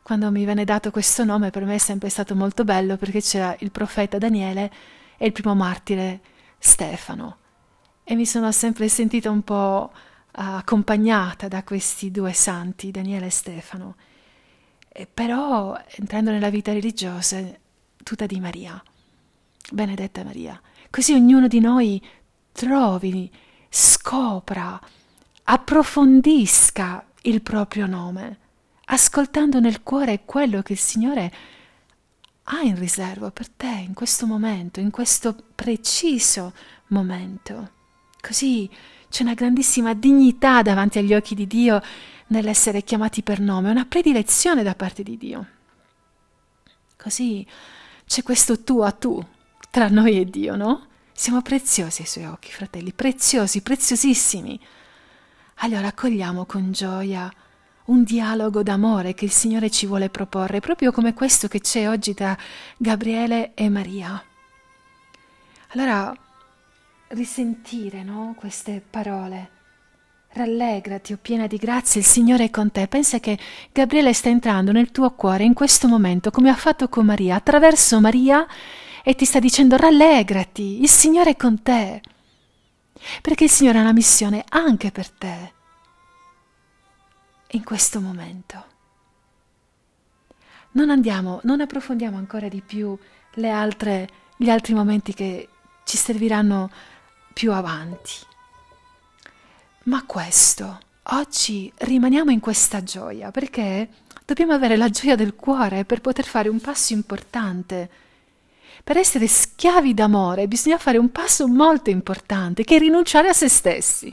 Quando 0.00 0.30
mi 0.30 0.44
venne 0.44 0.64
dato 0.64 0.92
questo 0.92 1.24
nome 1.24 1.50
per 1.50 1.64
me 1.64 1.74
è 1.74 1.78
sempre 1.78 2.08
stato 2.08 2.36
molto 2.36 2.62
bello 2.62 2.96
perché 2.96 3.20
c'era 3.20 3.56
il 3.58 3.72
profeta 3.72 4.16
Daniele 4.16 4.72
e 5.18 5.26
il 5.26 5.32
primo 5.32 5.56
martire 5.56 6.20
Stefano. 6.56 7.38
E 8.04 8.14
mi 8.14 8.26
sono 8.26 8.52
sempre 8.52 8.88
sentita 8.88 9.28
un 9.28 9.42
po' 9.42 9.90
accompagnata 10.30 11.48
da 11.48 11.64
questi 11.64 12.12
due 12.12 12.32
santi, 12.32 12.92
Daniele 12.92 13.26
e 13.26 13.30
Stefano. 13.30 13.96
E 15.00 15.06
però, 15.06 15.80
entrando 15.94 16.32
nella 16.32 16.50
vita 16.50 16.72
religiosa, 16.72 17.40
tutta 18.02 18.26
di 18.26 18.40
Maria. 18.40 18.82
Benedetta 19.70 20.24
Maria. 20.24 20.60
Così 20.90 21.12
ognuno 21.12 21.46
di 21.46 21.60
noi 21.60 22.04
trovi, 22.50 23.30
scopra, 23.68 24.80
approfondisca 25.44 27.06
il 27.22 27.42
proprio 27.42 27.86
nome, 27.86 28.38
ascoltando 28.86 29.60
nel 29.60 29.84
cuore 29.84 30.24
quello 30.24 30.62
che 30.62 30.72
il 30.72 30.80
Signore 30.80 31.32
ha 32.42 32.62
in 32.62 32.76
riserva 32.76 33.30
per 33.30 33.48
te 33.50 33.84
in 33.86 33.94
questo 33.94 34.26
momento, 34.26 34.80
in 34.80 34.90
questo 34.90 35.36
preciso 35.54 36.54
momento. 36.88 37.70
Così 38.20 38.68
c'è 39.08 39.22
una 39.22 39.34
grandissima 39.34 39.94
dignità 39.94 40.62
davanti 40.62 40.98
agli 40.98 41.14
occhi 41.14 41.34
di 41.34 41.46
Dio 41.46 41.80
nell'essere 42.28 42.82
chiamati 42.82 43.22
per 43.22 43.40
nome, 43.40 43.70
una 43.70 43.86
predilezione 43.86 44.62
da 44.62 44.74
parte 44.74 45.02
di 45.02 45.16
Dio. 45.16 45.46
Così 46.96 47.46
c'è 48.06 48.22
questo 48.22 48.62
tu 48.62 48.80
a 48.80 48.90
tu 48.90 49.24
tra 49.70 49.88
noi 49.88 50.18
e 50.18 50.24
Dio, 50.24 50.56
no? 50.56 50.86
Siamo 51.12 51.42
preziosi 51.42 52.02
ai 52.02 52.06
suoi 52.06 52.24
occhi, 52.26 52.50
fratelli, 52.50 52.92
preziosi, 52.92 53.60
preziosissimi. 53.60 54.58
Allora 55.56 55.88
accogliamo 55.88 56.44
con 56.44 56.70
gioia 56.70 57.32
un 57.86 58.04
dialogo 58.04 58.62
d'amore 58.62 59.14
che 59.14 59.24
il 59.24 59.30
Signore 59.30 59.70
ci 59.70 59.86
vuole 59.86 60.10
proporre, 60.10 60.60
proprio 60.60 60.92
come 60.92 61.14
questo 61.14 61.48
che 61.48 61.60
c'è 61.60 61.88
oggi 61.88 62.14
tra 62.14 62.36
Gabriele 62.76 63.54
e 63.54 63.68
Maria. 63.68 64.22
Allora, 65.68 66.14
risentire 67.08 68.02
no? 68.02 68.34
queste 68.36 68.82
parole. 68.88 69.56
Rallegrati, 70.30 71.12
o 71.12 71.16
oh 71.16 71.18
piena 71.20 71.46
di 71.46 71.56
grazia, 71.56 72.00
il 72.00 72.06
Signore 72.06 72.44
è 72.44 72.50
con 72.50 72.70
te. 72.70 72.86
Pensa 72.86 73.18
che 73.18 73.38
Gabriele 73.72 74.12
sta 74.12 74.28
entrando 74.28 74.72
nel 74.72 74.90
tuo 74.90 75.10
cuore 75.12 75.44
in 75.44 75.54
questo 75.54 75.88
momento, 75.88 76.30
come 76.30 76.50
ha 76.50 76.54
fatto 76.54 76.88
con 76.88 77.06
Maria, 77.06 77.36
attraverso 77.36 78.00
Maria, 78.00 78.46
e 79.02 79.14
ti 79.14 79.24
sta 79.24 79.38
dicendo 79.38 79.76
rallegrati, 79.76 80.82
il 80.82 80.88
Signore 80.88 81.30
è 81.30 81.36
con 81.36 81.62
te. 81.62 82.02
Perché 83.22 83.44
il 83.44 83.50
Signore 83.50 83.78
ha 83.78 83.82
una 83.82 83.92
missione 83.92 84.44
anche 84.48 84.90
per 84.90 85.10
te 85.10 85.52
in 87.52 87.64
questo 87.64 88.00
momento. 88.00 88.64
Non 90.72 90.90
andiamo, 90.90 91.40
non 91.44 91.60
approfondiamo 91.60 92.18
ancora 92.18 92.48
di 92.48 92.60
più 92.60 92.96
le 93.34 93.50
altre, 93.50 94.08
gli 94.36 94.50
altri 94.50 94.74
momenti 94.74 95.14
che 95.14 95.48
ci 95.84 95.96
serviranno 95.96 96.70
più 97.38 97.52
avanti. 97.52 98.14
Ma 99.84 100.02
questo, 100.04 100.80
oggi 101.10 101.72
rimaniamo 101.76 102.32
in 102.32 102.40
questa 102.40 102.82
gioia 102.82 103.30
perché 103.30 103.90
dobbiamo 104.24 104.54
avere 104.54 104.76
la 104.76 104.88
gioia 104.88 105.14
del 105.14 105.36
cuore 105.36 105.84
per 105.84 106.00
poter 106.00 106.24
fare 106.24 106.48
un 106.48 106.60
passo 106.60 106.94
importante. 106.94 107.88
Per 108.82 108.96
essere 108.96 109.28
schiavi 109.28 109.94
d'amore 109.94 110.48
bisogna 110.48 110.78
fare 110.78 110.98
un 110.98 111.12
passo 111.12 111.46
molto 111.46 111.90
importante 111.90 112.64
che 112.64 112.74
è 112.74 112.78
rinunciare 112.80 113.28
a 113.28 113.32
se 113.32 113.48
stessi 113.48 114.12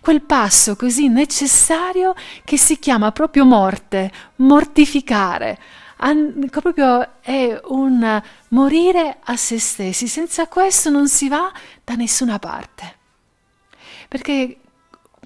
quel 0.00 0.22
passo 0.22 0.74
così 0.74 1.06
necessario 1.06 2.14
che 2.42 2.56
si 2.56 2.80
chiama 2.80 3.12
proprio 3.12 3.44
morte, 3.44 4.10
mortificare. 4.36 5.60
An- 5.98 6.48
proprio 6.50 7.20
è 7.20 7.60
un 7.66 8.22
morire 8.48 9.18
a 9.22 9.36
se 9.36 9.58
stessi. 9.58 10.06
Senza 10.06 10.46
questo 10.46 10.90
non 10.90 11.08
si 11.08 11.28
va 11.28 11.52
da 11.84 11.94
nessuna 11.94 12.38
parte. 12.38 12.96
Perché 14.08 14.58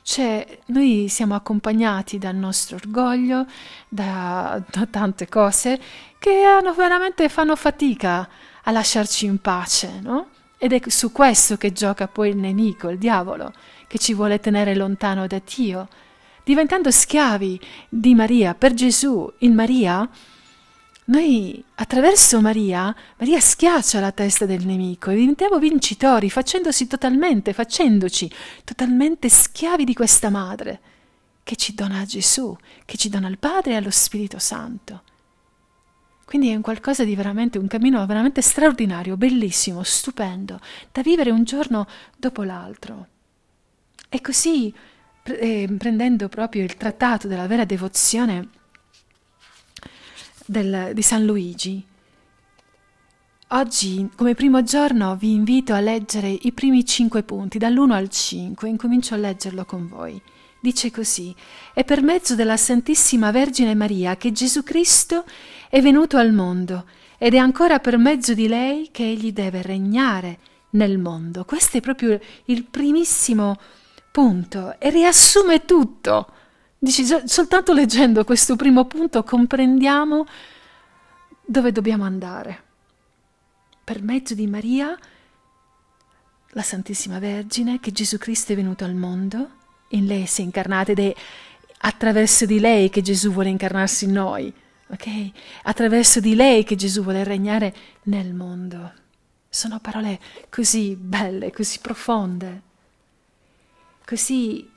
cioè, 0.02 0.58
noi 0.66 1.06
siamo 1.08 1.34
accompagnati 1.34 2.18
dal 2.18 2.34
nostro 2.34 2.76
orgoglio, 2.76 3.46
da, 3.88 4.60
da 4.68 4.86
tante 4.86 5.28
cose 5.28 5.80
che 6.18 6.42
hanno, 6.42 6.74
veramente 6.74 7.28
fanno 7.28 7.54
fatica 7.56 8.28
a 8.64 8.70
lasciarci 8.70 9.26
in 9.26 9.40
pace, 9.40 10.00
no? 10.00 10.28
Ed 10.58 10.72
è 10.72 10.80
su 10.88 11.10
questo 11.10 11.56
che 11.56 11.72
gioca 11.72 12.06
poi 12.06 12.30
il 12.30 12.36
nemico, 12.36 12.88
il 12.88 12.98
diavolo, 12.98 13.52
che 13.88 13.98
ci 13.98 14.14
vuole 14.14 14.38
tenere 14.38 14.74
lontano 14.74 15.26
da 15.26 15.40
Dio. 15.44 15.88
Diventando 16.44 16.90
schiavi 16.90 17.60
di 17.88 18.14
Maria 18.14 18.54
per 18.54 18.74
Gesù 18.74 19.32
in 19.38 19.54
Maria, 19.54 20.08
noi 21.12 21.62
attraverso 21.74 22.40
Maria, 22.40 22.94
Maria 23.18 23.38
schiaccia 23.38 24.00
la 24.00 24.12
testa 24.12 24.46
del 24.46 24.64
nemico 24.64 25.10
e 25.10 25.16
diventiamo 25.16 25.58
vincitori, 25.58 26.30
facendosi 26.30 26.86
totalmente, 26.86 27.52
facendoci 27.52 28.32
totalmente 28.64 29.28
schiavi 29.28 29.84
di 29.84 29.92
questa 29.92 30.30
madre 30.30 30.80
che 31.42 31.56
ci 31.56 31.74
dona 31.74 32.00
a 32.00 32.04
Gesù, 32.06 32.56
che 32.86 32.96
ci 32.96 33.10
dona 33.10 33.26
al 33.26 33.36
Padre 33.36 33.72
e 33.72 33.76
allo 33.76 33.90
Spirito 33.90 34.38
Santo. 34.38 35.02
Quindi 36.24 36.48
è 36.48 36.54
un 36.54 36.62
qualcosa 36.62 37.04
di 37.04 37.14
veramente, 37.14 37.58
un 37.58 37.66
cammino 37.66 38.04
veramente 38.06 38.40
straordinario, 38.40 39.18
bellissimo, 39.18 39.82
stupendo, 39.82 40.60
da 40.90 41.02
vivere 41.02 41.30
un 41.30 41.44
giorno 41.44 41.86
dopo 42.16 42.42
l'altro. 42.42 43.06
E 44.08 44.20
così, 44.22 44.72
eh, 45.24 45.74
prendendo 45.76 46.28
proprio 46.30 46.64
il 46.64 46.76
trattato 46.76 47.28
della 47.28 47.46
vera 47.46 47.66
devozione 47.66 48.60
del, 50.52 50.90
di 50.94 51.02
San 51.02 51.24
Luigi, 51.24 51.84
oggi, 53.48 54.08
come 54.14 54.34
primo 54.34 54.62
giorno, 54.62 55.16
vi 55.16 55.32
invito 55.32 55.74
a 55.74 55.80
leggere 55.80 56.28
i 56.28 56.52
primi 56.52 56.84
cinque 56.84 57.24
punti, 57.24 57.58
dall'1 57.58 57.90
al 57.90 58.08
5, 58.08 58.68
incomincio 58.68 59.14
a 59.14 59.18
leggerlo 59.18 59.64
con 59.64 59.88
voi. 59.88 60.20
Dice 60.60 60.92
così, 60.92 61.34
è 61.74 61.82
per 61.82 62.02
mezzo 62.02 62.36
della 62.36 62.56
Santissima 62.56 63.32
Vergine 63.32 63.74
Maria 63.74 64.16
che 64.16 64.30
Gesù 64.30 64.62
Cristo 64.62 65.24
è 65.68 65.80
venuto 65.80 66.18
al 66.18 66.32
mondo 66.32 66.84
ed 67.18 67.34
è 67.34 67.38
ancora 67.38 67.80
per 67.80 67.98
mezzo 67.98 68.32
di 68.32 68.46
lei 68.46 68.90
che 68.92 69.02
egli 69.02 69.32
deve 69.32 69.60
regnare 69.62 70.38
nel 70.70 70.98
mondo. 70.98 71.44
Questo 71.44 71.78
è 71.78 71.80
proprio 71.80 72.20
il 72.44 72.64
primissimo 72.64 73.58
punto 74.12 74.78
e 74.78 74.90
riassume 74.90 75.64
tutto. 75.64 76.28
Dici, 76.84 77.04
soltanto 77.04 77.72
leggendo 77.72 78.24
questo 78.24 78.56
primo 78.56 78.86
punto 78.86 79.22
comprendiamo 79.22 80.26
dove 81.44 81.70
dobbiamo 81.70 82.02
andare. 82.02 82.60
Per 83.84 84.02
mezzo 84.02 84.34
di 84.34 84.48
Maria, 84.48 84.98
la 86.48 86.62
Santissima 86.62 87.20
Vergine, 87.20 87.78
che 87.78 87.92
Gesù 87.92 88.18
Cristo 88.18 88.50
è 88.50 88.56
venuto 88.56 88.82
al 88.82 88.94
mondo, 88.94 89.50
in 89.90 90.06
lei 90.06 90.26
si 90.26 90.40
è 90.40 90.44
incarnata 90.44 90.90
ed 90.90 90.98
è 90.98 91.14
attraverso 91.82 92.46
di 92.46 92.58
lei 92.58 92.90
che 92.90 93.00
Gesù 93.00 93.30
vuole 93.30 93.50
incarnarsi 93.50 94.06
in 94.06 94.12
noi, 94.14 94.52
ok? 94.88 95.30
Attraverso 95.62 96.18
di 96.18 96.34
lei 96.34 96.64
che 96.64 96.74
Gesù 96.74 97.04
vuole 97.04 97.22
regnare 97.22 97.72
nel 98.06 98.34
mondo. 98.34 98.92
Sono 99.48 99.78
parole 99.78 100.18
così 100.50 100.96
belle, 100.96 101.52
così 101.52 101.78
profonde. 101.78 102.62
Così 104.04 104.68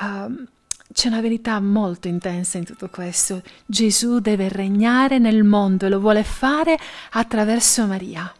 um, 0.00 0.46
c'è 0.92 1.08
una 1.08 1.20
verità 1.20 1.60
molto 1.60 2.08
intensa 2.08 2.58
in 2.58 2.64
tutto 2.64 2.88
questo. 2.88 3.42
Gesù 3.64 4.18
deve 4.18 4.48
regnare 4.48 5.18
nel 5.18 5.44
mondo 5.44 5.86
e 5.86 5.88
lo 5.88 6.00
vuole 6.00 6.24
fare 6.24 6.76
attraverso 7.10 7.86
Maria. 7.86 8.32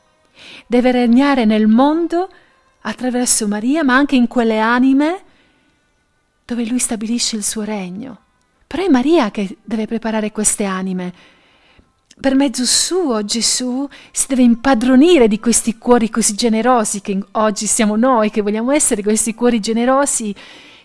Deve 0.66 0.90
regnare 0.90 1.44
nel 1.44 1.68
mondo 1.68 2.28
attraverso 2.82 3.46
Maria, 3.46 3.84
ma 3.84 3.94
anche 3.94 4.16
in 4.16 4.26
quelle 4.26 4.58
anime 4.58 5.22
dove 6.44 6.66
lui 6.66 6.80
stabilisce 6.80 7.36
il 7.36 7.44
suo 7.44 7.62
regno. 7.62 8.18
Però 8.66 8.84
è 8.84 8.88
Maria 8.88 9.30
che 9.30 9.58
deve 9.62 9.86
preparare 9.86 10.32
queste 10.32 10.64
anime. 10.64 11.12
Per 12.20 12.34
mezzo 12.34 12.66
suo 12.66 13.24
Gesù 13.24 13.88
si 14.10 14.26
deve 14.26 14.42
impadronire 14.42 15.28
di 15.28 15.38
questi 15.38 15.78
cuori 15.78 16.10
così 16.10 16.34
generosi 16.34 17.00
che 17.00 17.18
oggi 17.32 17.66
siamo 17.66 17.96
noi, 17.96 18.30
che 18.30 18.42
vogliamo 18.42 18.72
essere 18.72 19.02
questi 19.02 19.34
cuori 19.34 19.60
generosi 19.60 20.34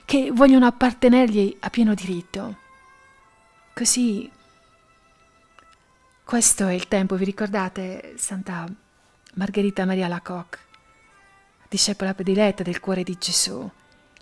che 0.05 0.31
vogliono 0.31 0.65
appartenergli 0.67 1.57
a 1.59 1.69
pieno 1.69 1.93
diritto. 1.93 2.57
Così, 3.73 4.31
questo 6.23 6.67
è 6.67 6.73
il 6.73 6.87
tempo, 6.87 7.15
vi 7.15 7.25
ricordate 7.25 8.13
Santa 8.17 8.65
Margherita 9.33 9.85
Maria 9.85 10.07
Lacoque, 10.07 10.59
discepola 11.67 12.13
prediletta 12.13 12.63
del 12.63 12.79
cuore 12.79 13.03
di 13.03 13.17
Gesù? 13.19 13.69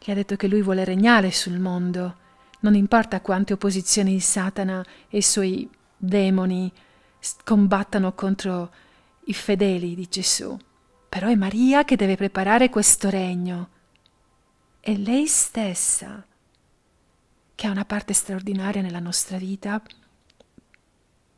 gli 0.04 0.12
ha 0.12 0.16
detto 0.16 0.36
che 0.36 0.48
lui 0.48 0.62
vuole 0.62 0.84
regnare 0.84 1.32
sul 1.32 1.60
mondo. 1.60 2.18
Non 2.60 2.76
importa 2.76 3.22
quante 3.22 3.54
opposizioni 3.54 4.20
Satana 4.20 4.84
e 5.10 5.20
i 5.20 5.22
suoi 5.22 5.70
demoni 5.96 6.70
combattano 7.46 8.12
contro 8.14 8.70
i 9.26 9.34
fedeli 9.34 9.96
di 9.96 10.08
Gesù. 10.10 10.58
Però 11.08 11.28
è 11.30 11.36
Maria 11.36 11.86
che 11.86 11.96
deve 11.96 12.18
preparare 12.18 12.70
questo 12.70 13.10
regno. 13.10 13.70
È 14.86 14.94
lei 14.94 15.28
stessa 15.28 16.28
che 17.56 17.68
ha 17.68 17.72
una 17.72 17.86
parte 17.86 18.12
straordinaria 18.12 18.82
nella 18.82 19.00
nostra 19.00 19.38
vita 19.38 19.82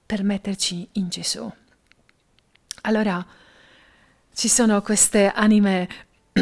per 0.03 0.23
metterci 0.23 0.89
in 0.93 1.10
Gesù. 1.10 1.47
Allora, 2.81 3.23
ci 4.34 4.47
sono 4.47 4.81
queste 4.81 5.27
anime 5.27 5.88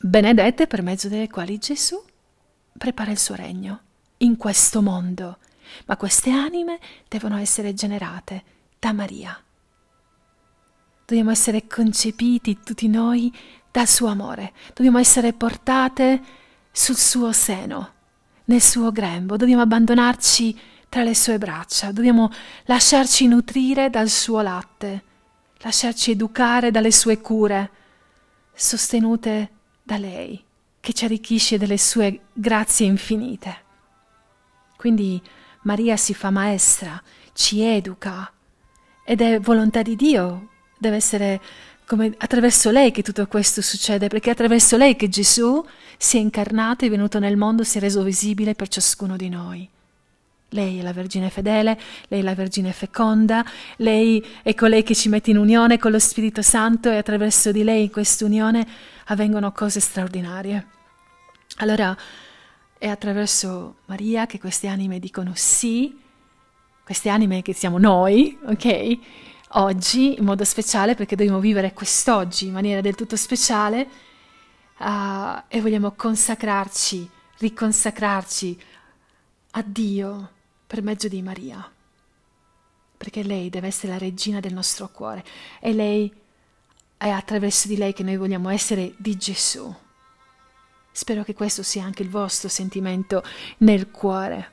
benedette 0.00 0.68
per 0.68 0.82
mezzo 0.82 1.08
delle 1.08 1.28
quali 1.28 1.58
Gesù 1.58 2.00
prepara 2.78 3.10
il 3.10 3.18
suo 3.18 3.34
regno 3.34 3.80
in 4.18 4.36
questo 4.36 4.82
mondo, 4.82 5.38
ma 5.86 5.96
queste 5.96 6.30
anime 6.30 6.78
devono 7.08 7.36
essere 7.36 7.74
generate 7.74 8.44
da 8.78 8.92
Maria. 8.92 9.36
Dobbiamo 11.04 11.32
essere 11.32 11.66
concepiti 11.66 12.60
tutti 12.62 12.86
noi 12.86 13.36
dal 13.70 13.86
suo 13.86 14.08
amore, 14.08 14.52
dobbiamo 14.74 14.98
essere 14.98 15.32
portate 15.32 16.22
sul 16.72 16.96
suo 16.96 17.32
seno, 17.32 17.92
nel 18.44 18.60
suo 18.60 18.90
grembo, 18.90 19.36
dobbiamo 19.36 19.62
abbandonarci 19.62 20.58
tra 20.88 21.02
le 21.04 21.14
sue 21.14 21.38
braccia, 21.38 21.92
dobbiamo 21.92 22.30
lasciarci 22.64 23.28
nutrire 23.28 23.90
dal 23.90 24.08
suo 24.08 24.40
latte, 24.40 25.04
lasciarci 25.58 26.10
educare 26.10 26.70
dalle 26.70 26.90
sue 26.90 27.20
cure, 27.20 27.70
sostenute 28.52 29.50
da 29.82 29.98
lei, 29.98 30.42
che 30.80 30.92
ci 30.92 31.04
arricchisce 31.04 31.58
delle 31.58 31.78
sue 31.78 32.22
grazie 32.32 32.86
infinite. 32.86 33.68
Quindi 34.76 35.22
Maria 35.62 35.96
si 35.96 36.14
fa 36.14 36.30
maestra, 36.30 37.00
ci 37.32 37.60
educa 37.60 38.32
ed 39.04 39.20
è 39.20 39.38
volontà 39.38 39.82
di 39.82 39.94
Dio, 39.94 40.48
deve 40.78 40.96
essere 40.96 41.40
come 41.90 42.14
attraverso 42.18 42.70
lei 42.70 42.92
che 42.92 43.02
tutto 43.02 43.26
questo 43.26 43.60
succede, 43.60 44.06
perché 44.06 44.30
attraverso 44.30 44.76
lei 44.76 44.94
che 44.94 45.08
Gesù 45.08 45.60
si 45.98 46.18
è 46.18 46.20
incarnato, 46.20 46.84
è 46.84 46.88
venuto 46.88 47.18
nel 47.18 47.36
mondo, 47.36 47.64
si 47.64 47.78
è 47.78 47.80
reso 47.80 48.04
visibile 48.04 48.54
per 48.54 48.68
ciascuno 48.68 49.16
di 49.16 49.28
noi. 49.28 49.68
Lei 50.50 50.78
è 50.78 50.82
la 50.82 50.92
Vergine 50.92 51.30
fedele, 51.30 51.76
lei 52.06 52.20
è 52.20 52.22
la 52.22 52.36
Vergine 52.36 52.70
feconda, 52.70 53.44
lei 53.78 54.24
è 54.44 54.54
colei 54.54 54.84
che 54.84 54.94
ci 54.94 55.08
mette 55.08 55.30
in 55.30 55.36
unione 55.36 55.78
con 55.78 55.90
lo 55.90 55.98
Spirito 55.98 56.42
Santo 56.42 56.88
e 56.90 56.96
attraverso 56.96 57.50
di 57.50 57.64
lei 57.64 57.82
in 57.82 57.90
questa 57.90 58.24
unione 58.24 58.64
avvengono 59.06 59.50
cose 59.50 59.80
straordinarie. 59.80 60.66
Allora 61.56 61.96
è 62.78 62.86
attraverso 62.86 63.78
Maria 63.86 64.26
che 64.26 64.38
queste 64.38 64.68
anime 64.68 65.00
dicono 65.00 65.32
sì, 65.34 65.98
queste 66.84 67.08
anime 67.08 67.42
che 67.42 67.52
siamo 67.52 67.78
noi, 67.78 68.38
ok? 68.44 68.98
Oggi 69.54 70.16
in 70.16 70.24
modo 70.24 70.44
speciale 70.44 70.94
perché 70.94 71.16
dobbiamo 71.16 71.40
vivere 71.40 71.72
quest'oggi 71.72 72.46
in 72.46 72.52
maniera 72.52 72.80
del 72.80 72.94
tutto 72.94 73.16
speciale 73.16 73.88
uh, 74.78 75.42
e 75.48 75.60
vogliamo 75.60 75.90
consacrarci, 75.90 77.10
riconsacrarci 77.38 78.62
a 79.52 79.62
Dio 79.66 80.30
per 80.68 80.82
mezzo 80.82 81.08
di 81.08 81.20
Maria, 81.20 81.68
perché 82.96 83.24
lei 83.24 83.50
deve 83.50 83.66
essere 83.66 83.90
la 83.90 83.98
regina 83.98 84.38
del 84.38 84.54
nostro 84.54 84.88
cuore. 84.88 85.24
E 85.58 85.72
lei 85.72 86.12
è 86.96 87.08
attraverso 87.08 87.66
di 87.66 87.76
lei 87.76 87.92
che 87.92 88.04
noi 88.04 88.16
vogliamo 88.16 88.50
essere 88.50 88.94
di 88.98 89.16
Gesù. 89.16 89.74
Spero 90.92 91.24
che 91.24 91.34
questo 91.34 91.64
sia 91.64 91.82
anche 91.82 92.04
il 92.04 92.08
vostro 92.08 92.48
sentimento 92.48 93.24
nel 93.58 93.90
cuore, 93.90 94.52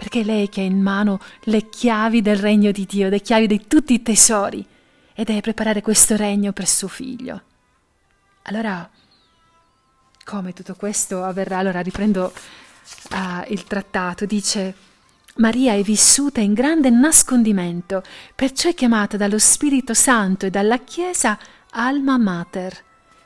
perché 0.00 0.20
è 0.20 0.24
lei 0.24 0.48
che 0.48 0.62
ha 0.62 0.64
in 0.64 0.80
mano 0.80 1.20
le 1.40 1.68
chiavi 1.68 2.22
del 2.22 2.36
regno 2.36 2.70
di 2.70 2.86
Dio, 2.86 3.10
le 3.10 3.20
chiavi 3.20 3.46
di 3.46 3.66
tutti 3.66 3.92
i 3.92 4.00
tesori 4.00 4.66
e 5.12 5.24
deve 5.24 5.42
preparare 5.42 5.82
questo 5.82 6.16
regno 6.16 6.52
per 6.52 6.66
suo 6.66 6.88
figlio. 6.88 7.42
Allora, 8.44 8.88
come 10.24 10.54
tutto 10.54 10.74
questo 10.74 11.22
avverrà? 11.22 11.58
Allora 11.58 11.80
riprendo 11.80 12.32
uh, 13.10 13.52
il 13.52 13.64
trattato, 13.64 14.24
dice 14.24 14.74
Maria 15.34 15.74
è 15.74 15.82
vissuta 15.82 16.40
in 16.40 16.54
grande 16.54 16.88
nascondimento, 16.88 18.02
perciò 18.34 18.70
è 18.70 18.74
chiamata 18.74 19.18
dallo 19.18 19.38
Spirito 19.38 19.92
Santo 19.92 20.46
e 20.46 20.50
dalla 20.50 20.78
Chiesa 20.78 21.38
Alma 21.72 22.16
Mater, 22.16 22.74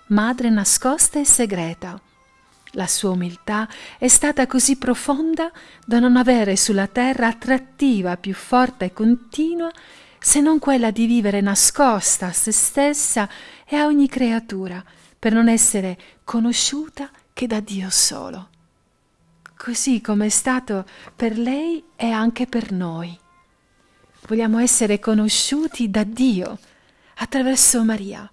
madre 0.09 0.51
nascosta 0.51 1.21
e 1.21 1.25
segreta. 1.25 2.01
La 2.75 2.87
sua 2.87 3.11
umiltà 3.11 3.69
è 3.99 4.07
stata 4.09 4.47
così 4.47 4.77
profonda 4.77 5.51
da 5.85 5.99
non 5.99 6.17
avere 6.17 6.57
sulla 6.57 6.87
terra 6.87 7.27
attrattiva 7.27 8.17
più 8.17 8.35
forte 8.35 8.87
e 8.87 8.93
continua 8.93 9.71
se 10.19 10.41
non 10.41 10.59
quella 10.59 10.91
di 10.91 11.07
vivere 11.07 11.41
nascosta 11.41 12.27
a 12.27 12.33
se 12.33 12.53
stessa 12.53 13.29
e 13.67 13.77
a 13.77 13.87
ogni 13.87 14.09
creatura, 14.09 14.83
per 15.19 15.33
non 15.33 15.49
essere 15.49 15.99
conosciuta 16.25 17.11
che 17.33 17.47
da 17.47 17.61
Dio 17.61 17.91
solo 17.91 18.49
così 19.65 20.03
come 20.03 20.27
è 20.27 20.29
stato 20.29 20.85
per 21.17 21.39
lei 21.39 21.83
e 21.97 22.11
anche 22.11 22.47
per 22.47 22.71
noi. 22.71 23.19
Vogliamo 24.27 24.59
essere 24.59 24.99
conosciuti 24.99 25.91
da 25.91 26.05
Dio 26.05 26.59
attraverso 27.15 27.83
Maria. 27.83 28.31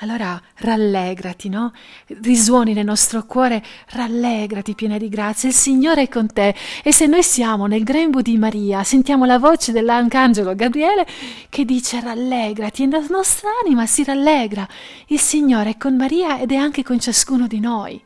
Allora 0.00 0.40
rallegrati, 0.58 1.48
no? 1.48 1.72
Risuoni 2.06 2.72
nel 2.72 2.84
nostro 2.84 3.26
cuore, 3.26 3.64
rallegrati 3.88 4.76
piena 4.76 4.96
di 4.96 5.08
grazia, 5.08 5.48
il 5.48 5.54
Signore 5.54 6.02
è 6.02 6.08
con 6.08 6.32
te. 6.32 6.54
E 6.84 6.92
se 6.92 7.06
noi 7.06 7.24
siamo 7.24 7.66
nel 7.66 7.82
grembo 7.82 8.22
di 8.22 8.38
Maria, 8.38 8.84
sentiamo 8.84 9.24
la 9.24 9.40
voce 9.40 9.72
dell'arcangelo 9.72 10.54
Gabriele 10.54 11.04
che 11.48 11.64
dice 11.64 12.00
rallegrati, 12.00 12.84
e 12.84 12.88
la 12.88 13.04
nostra 13.08 13.48
anima 13.64 13.86
si 13.86 14.04
rallegra. 14.04 14.68
Il 15.08 15.18
Signore 15.18 15.70
è 15.70 15.76
con 15.76 15.96
Maria 15.96 16.38
ed 16.38 16.52
è 16.52 16.56
anche 16.56 16.84
con 16.84 17.00
ciascuno 17.00 17.48
di 17.48 17.58
noi 17.58 18.00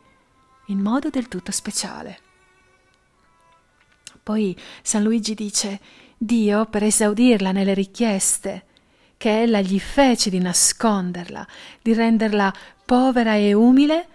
in 0.66 0.80
modo 0.80 1.10
del 1.10 1.28
tutto 1.28 1.52
speciale. 1.52 2.20
Poi 4.22 4.56
San 4.80 5.02
Luigi 5.02 5.34
dice 5.34 5.78
Dio, 6.16 6.64
per 6.66 6.84
esaudirla 6.84 7.52
nelle 7.52 7.74
richieste 7.74 8.64
che 9.22 9.42
ella 9.42 9.60
gli 9.60 9.78
fece 9.78 10.30
di 10.30 10.40
nasconderla, 10.40 11.46
di 11.80 11.94
renderla 11.94 12.52
povera 12.84 13.36
e 13.36 13.52
umile, 13.52 14.08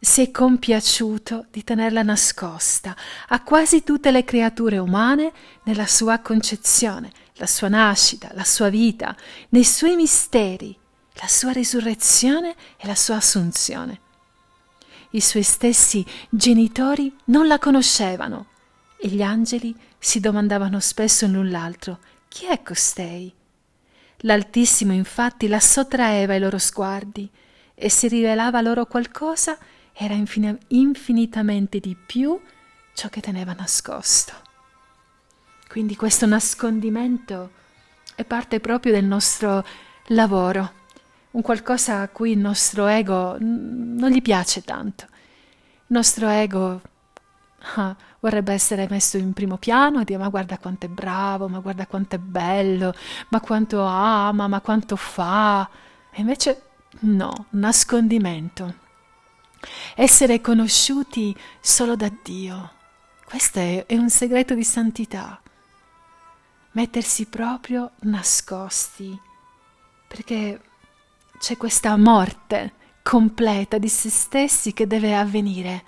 si 0.00 0.22
è 0.22 0.30
compiaciuto 0.30 1.48
di 1.50 1.62
tenerla 1.62 2.00
nascosta 2.00 2.96
a 3.28 3.42
quasi 3.42 3.84
tutte 3.84 4.10
le 4.10 4.24
creature 4.24 4.78
umane 4.78 5.32
nella 5.64 5.86
sua 5.86 6.20
concezione, 6.20 7.12
la 7.34 7.46
sua 7.46 7.68
nascita, 7.68 8.30
la 8.32 8.44
sua 8.44 8.70
vita, 8.70 9.14
nei 9.50 9.64
suoi 9.64 9.96
misteri, 9.96 10.74
la 11.20 11.28
sua 11.28 11.52
risurrezione 11.52 12.54
e 12.78 12.86
la 12.86 12.94
sua 12.94 13.16
assunzione. 13.16 14.00
I 15.10 15.20
suoi 15.20 15.42
stessi 15.42 16.02
genitori 16.30 17.14
non 17.24 17.46
la 17.46 17.58
conoscevano 17.58 18.46
e 18.98 19.08
gli 19.08 19.20
angeli 19.20 19.76
si 19.98 20.20
domandavano 20.20 20.80
spesso 20.80 21.26
l'un 21.26 21.50
l'altro 21.50 21.98
chi 22.28 22.46
è 22.46 22.62
costei? 22.62 23.42
L'Altissimo 24.24 24.92
infatti 24.92 25.48
la 25.48 25.60
sottraeva 25.60 26.32
ai 26.32 26.40
loro 26.40 26.56
sguardi 26.58 27.30
e 27.74 27.90
se 27.90 28.08
rivelava 28.08 28.62
loro 28.62 28.86
qualcosa 28.86 29.58
era 29.92 30.14
infin- 30.14 30.58
infinitamente 30.68 31.78
di 31.78 31.94
più 31.94 32.40
ciò 32.94 33.08
che 33.08 33.20
teneva 33.20 33.52
nascosto. 33.52 34.32
Quindi 35.68 35.94
questo 35.94 36.24
nascondimento 36.24 37.50
è 38.14 38.24
parte 38.24 38.60
proprio 38.60 38.92
del 38.92 39.04
nostro 39.04 39.64
lavoro 40.06 40.82
un 41.32 41.42
qualcosa 41.42 42.00
a 42.00 42.08
cui 42.08 42.30
il 42.30 42.38
nostro 42.38 42.86
ego 42.86 43.36
non 43.40 44.08
gli 44.10 44.22
piace 44.22 44.62
tanto. 44.62 45.04
Il 45.04 45.96
nostro 45.96 46.28
ego 46.28 46.80
ah, 47.76 47.96
vorrebbe 48.20 48.52
essere 48.52 48.86
messo 48.90 49.16
in 49.16 49.32
primo 49.32 49.56
piano 49.56 50.00
e 50.00 50.04
dire 50.04 50.18
ma 50.18 50.28
guarda 50.28 50.58
quanto 50.58 50.86
è 50.86 50.88
bravo, 50.88 51.48
ma 51.48 51.60
guarda 51.60 51.86
quanto 51.86 52.16
è 52.16 52.18
bello, 52.18 52.94
ma 53.28 53.40
quanto 53.40 53.82
ama, 53.82 54.46
ma 54.48 54.60
quanto 54.60 54.96
fa. 54.96 55.68
E 56.10 56.20
invece 56.20 56.62
no, 57.00 57.46
nascondimento. 57.50 58.82
Essere 59.94 60.40
conosciuti 60.40 61.34
solo 61.60 61.96
da 61.96 62.10
Dio. 62.22 62.72
Questo 63.24 63.58
è, 63.58 63.86
è 63.86 63.96
un 63.96 64.10
segreto 64.10 64.54
di 64.54 64.64
santità. 64.64 65.40
Mettersi 66.72 67.26
proprio 67.26 67.92
nascosti. 68.00 69.18
Perché 70.06 70.60
c'è 71.38 71.56
questa 71.56 71.96
morte 71.96 72.74
completa 73.02 73.78
di 73.78 73.88
se 73.88 74.10
stessi 74.10 74.72
che 74.72 74.86
deve 74.86 75.16
avvenire. 75.16 75.84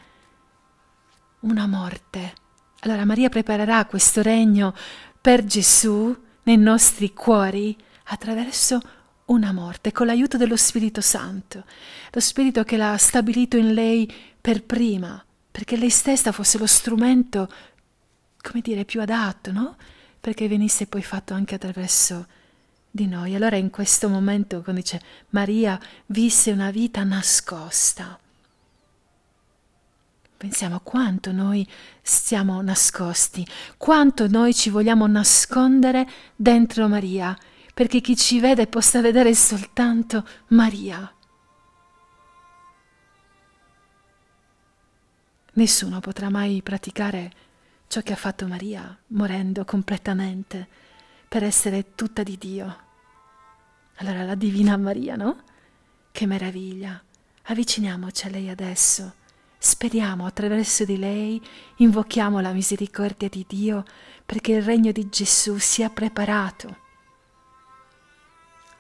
Una 1.40 1.66
morte. 1.66 2.35
Allora 2.81 3.05
Maria 3.05 3.29
preparerà 3.29 3.85
questo 3.85 4.22
regno 4.22 4.75
per 5.20 5.44
Gesù 5.44 6.16
nei 6.44 6.57
nostri 6.57 7.12
cuori 7.12 7.77
attraverso 8.05 8.81
una 9.27 9.53
morte 9.53 9.92
con 9.92 10.07
l'aiuto 10.07 10.37
dello 10.37 10.57
Spirito 10.57 11.01
Santo, 11.01 11.64
lo 12.11 12.20
Spirito 12.20 12.62
che 12.64 12.77
l'ha 12.77 12.96
stabilito 12.96 13.57
in 13.57 13.75
lei 13.75 14.12
per 14.40 14.64
prima, 14.64 15.22
perché 15.51 15.77
lei 15.77 15.90
stessa 15.90 16.33
fosse 16.33 16.59
lo 16.59 16.66
strumento, 16.66 17.49
come 18.40 18.61
dire, 18.62 18.85
più 18.85 19.01
adatto, 19.01 19.53
no? 19.53 19.77
Perché 20.20 20.49
venisse 20.49 20.87
poi 20.87 21.03
fatto 21.03 21.35
anche 21.35 21.57
attraverso 21.57 22.27
di 22.90 23.07
noi. 23.07 23.35
Allora 23.35 23.57
in 23.57 23.70
questo 23.70 24.09
momento, 24.09 24.62
quando 24.62 24.81
dice 24.81 25.01
Maria 25.31 25.79
visse 26.07 26.53
una 26.53 26.70
vita 26.70 27.03
nascosta, 27.03 28.18
pensiamo 30.37 30.81
quanto 30.81 31.33
noi 31.33 31.66
stiamo 32.03 32.61
nascosti, 32.61 33.46
quanto 33.77 34.29
noi 34.29 34.55
ci 34.55 34.70
vogliamo 34.70 35.07
nascondere 35.07 36.07
dentro 36.35 36.88
Maria, 36.88 37.37
perché 37.72 38.01
chi 38.01 38.16
ci 38.16 38.40
vede 38.40 38.66
possa 38.66 39.01
vedere 39.01 39.35
soltanto 39.35 40.27
Maria. 40.49 41.11
Nessuno 45.55 46.01
potrà 46.01 46.29
mai 46.29 46.61
praticare 46.62 47.33
ciò 47.88 48.03
che 48.03 48.12
ha 48.12 48.16
fatto 48.16 48.46
Maria, 48.46 48.96
morendo 49.09 49.64
completamente 49.64 50.68
per 51.29 51.42
essere 51.42 51.94
tutta 51.94 52.22
di 52.22 52.37
Dio. 52.37 52.85
Allora 53.96 54.22
la 54.22 54.35
Divina 54.35 54.77
Maria, 54.77 55.16
no? 55.16 55.42
Che 56.12 56.27
meraviglia! 56.27 57.03
Avviciniamoci 57.44 58.27
a 58.27 58.31
lei 58.31 58.49
adesso. 58.49 59.14
Speriamo 59.66 60.26
attraverso 60.26 60.85
di 60.85 60.96
lei, 60.96 61.42
invochiamo 61.79 62.38
la 62.38 62.52
misericordia 62.52 63.29
di 63.29 63.44
Dio 63.48 63.83
perché 64.24 64.52
il 64.52 64.62
regno 64.62 64.92
di 64.92 65.09
Gesù 65.09 65.59
sia 65.59 65.90
preparato 65.90 66.76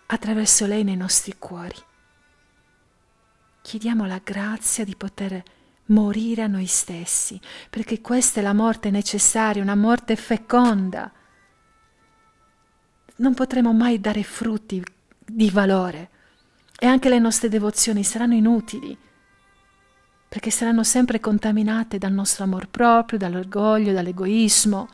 attraverso 0.06 0.64
lei 0.64 0.84
nei 0.84 0.94
nostri 0.94 1.34
cuori. 1.40 1.74
Chiediamo 3.62 4.06
la 4.06 4.20
grazia 4.22 4.84
di 4.84 4.94
poter 4.94 5.42
morire 5.86 6.42
a 6.42 6.46
noi 6.46 6.66
stessi, 6.66 7.40
perché 7.68 8.00
questa 8.00 8.38
è 8.38 8.42
la 8.44 8.54
morte 8.54 8.90
necessaria, 8.90 9.60
una 9.60 9.74
morte 9.74 10.14
feconda. 10.14 11.12
Non 13.16 13.34
potremo 13.34 13.72
mai 13.72 14.00
dare 14.00 14.22
frutti 14.22 14.80
di 15.18 15.50
valore 15.50 16.10
e 16.78 16.86
anche 16.86 17.08
le 17.08 17.18
nostre 17.18 17.48
devozioni 17.48 18.04
saranno 18.04 18.34
inutili 18.34 18.96
perché 20.36 20.50
saranno 20.50 20.84
sempre 20.84 21.18
contaminate 21.18 21.96
dal 21.96 22.12
nostro 22.12 22.44
amor 22.44 22.68
proprio, 22.68 23.18
dall'orgoglio, 23.18 23.94
dall'egoismo, 23.94 24.86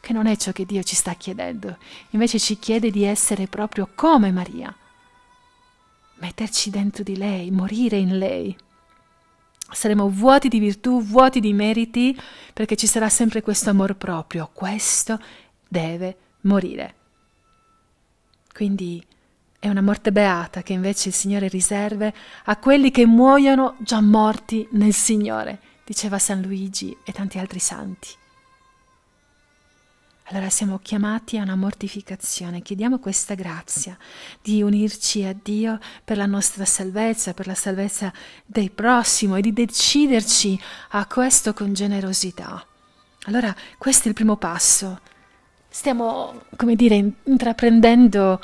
che 0.00 0.14
non 0.14 0.24
è 0.24 0.34
ciò 0.38 0.50
che 0.52 0.64
Dio 0.64 0.82
ci 0.82 0.94
sta 0.94 1.12
chiedendo, 1.12 1.76
invece 2.12 2.38
ci 2.38 2.58
chiede 2.58 2.90
di 2.90 3.04
essere 3.04 3.48
proprio 3.48 3.86
come 3.94 4.32
Maria, 4.32 4.74
metterci 6.14 6.70
dentro 6.70 7.02
di 7.02 7.18
lei, 7.18 7.50
morire 7.50 7.98
in 7.98 8.16
lei. 8.16 8.56
Saremo 9.70 10.08
vuoti 10.08 10.48
di 10.48 10.58
virtù, 10.58 11.02
vuoti 11.02 11.38
di 11.40 11.52
meriti, 11.52 12.18
perché 12.54 12.76
ci 12.76 12.86
sarà 12.86 13.10
sempre 13.10 13.42
questo 13.42 13.68
amor 13.68 13.94
proprio. 13.96 14.48
Questo 14.50 15.20
deve 15.68 16.16
morire. 16.40 16.94
Quindi 18.54 19.04
è 19.58 19.68
una 19.68 19.82
morte 19.82 20.12
beata 20.12 20.62
che 20.62 20.72
invece 20.72 21.08
il 21.08 21.14
Signore 21.14 21.48
riserva 21.48 22.12
a 22.44 22.56
quelli 22.56 22.90
che 22.90 23.06
muoiono 23.06 23.76
già 23.78 24.00
morti 24.00 24.66
nel 24.72 24.92
Signore, 24.92 25.58
diceva 25.84 26.18
San 26.18 26.42
Luigi 26.42 26.96
e 27.04 27.12
tanti 27.12 27.38
altri 27.38 27.58
santi. 27.58 28.08
Allora 30.30 30.50
siamo 30.50 30.80
chiamati 30.82 31.38
a 31.38 31.42
una 31.42 31.54
mortificazione, 31.54 32.60
chiediamo 32.60 32.98
questa 32.98 33.34
grazia 33.34 33.96
di 34.42 34.60
unirci 34.60 35.22
a 35.22 35.32
Dio 35.40 35.78
per 36.04 36.16
la 36.16 36.26
nostra 36.26 36.64
salvezza, 36.64 37.32
per 37.32 37.46
la 37.46 37.54
salvezza 37.54 38.12
del 38.44 38.72
prossimo 38.72 39.36
e 39.36 39.40
di 39.40 39.52
deciderci 39.52 40.60
a 40.90 41.06
questo 41.06 41.54
con 41.54 41.72
generosità. 41.74 42.66
Allora 43.26 43.54
questo 43.78 44.06
è 44.06 44.08
il 44.08 44.14
primo 44.14 44.36
passo. 44.36 45.00
Stiamo, 45.68 46.42
come 46.56 46.74
dire, 46.74 47.12
intraprendendo 47.22 48.40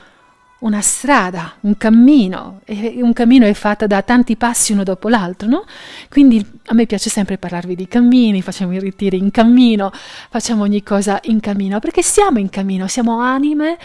una 0.63 0.81
strada, 0.81 1.55
un 1.61 1.77
cammino, 1.77 2.61
e 2.65 2.99
un 3.03 3.13
cammino 3.13 3.47
è 3.47 3.53
fatto 3.53 3.87
da 3.87 4.03
tanti 4.03 4.37
passi 4.37 4.73
uno 4.73 4.85
dopo 4.85 5.09
l'altro, 5.09 5.49
no? 5.49 5.65
Quindi 6.09 6.45
a 6.67 6.75
me 6.75 6.87
piace 6.87 7.11
sempre 7.11 7.37
parlarvi 7.37 7.75
di 7.75 7.89
cammini, 7.89 8.43
facciamo 8.43 8.73
i 8.73 8.79
ritiri 8.79 9.19
in 9.19 9.31
cammino, 9.31 9.91
facciamo 9.93 10.63
ogni 10.63 10.83
cosa 10.83 11.19
in 11.25 11.41
cammino, 11.41 11.81
perché 11.81 12.03
siamo 12.03 12.39
in 12.39 12.49
cammino, 12.49 12.87
siamo 12.87 13.19
anime 13.19 13.77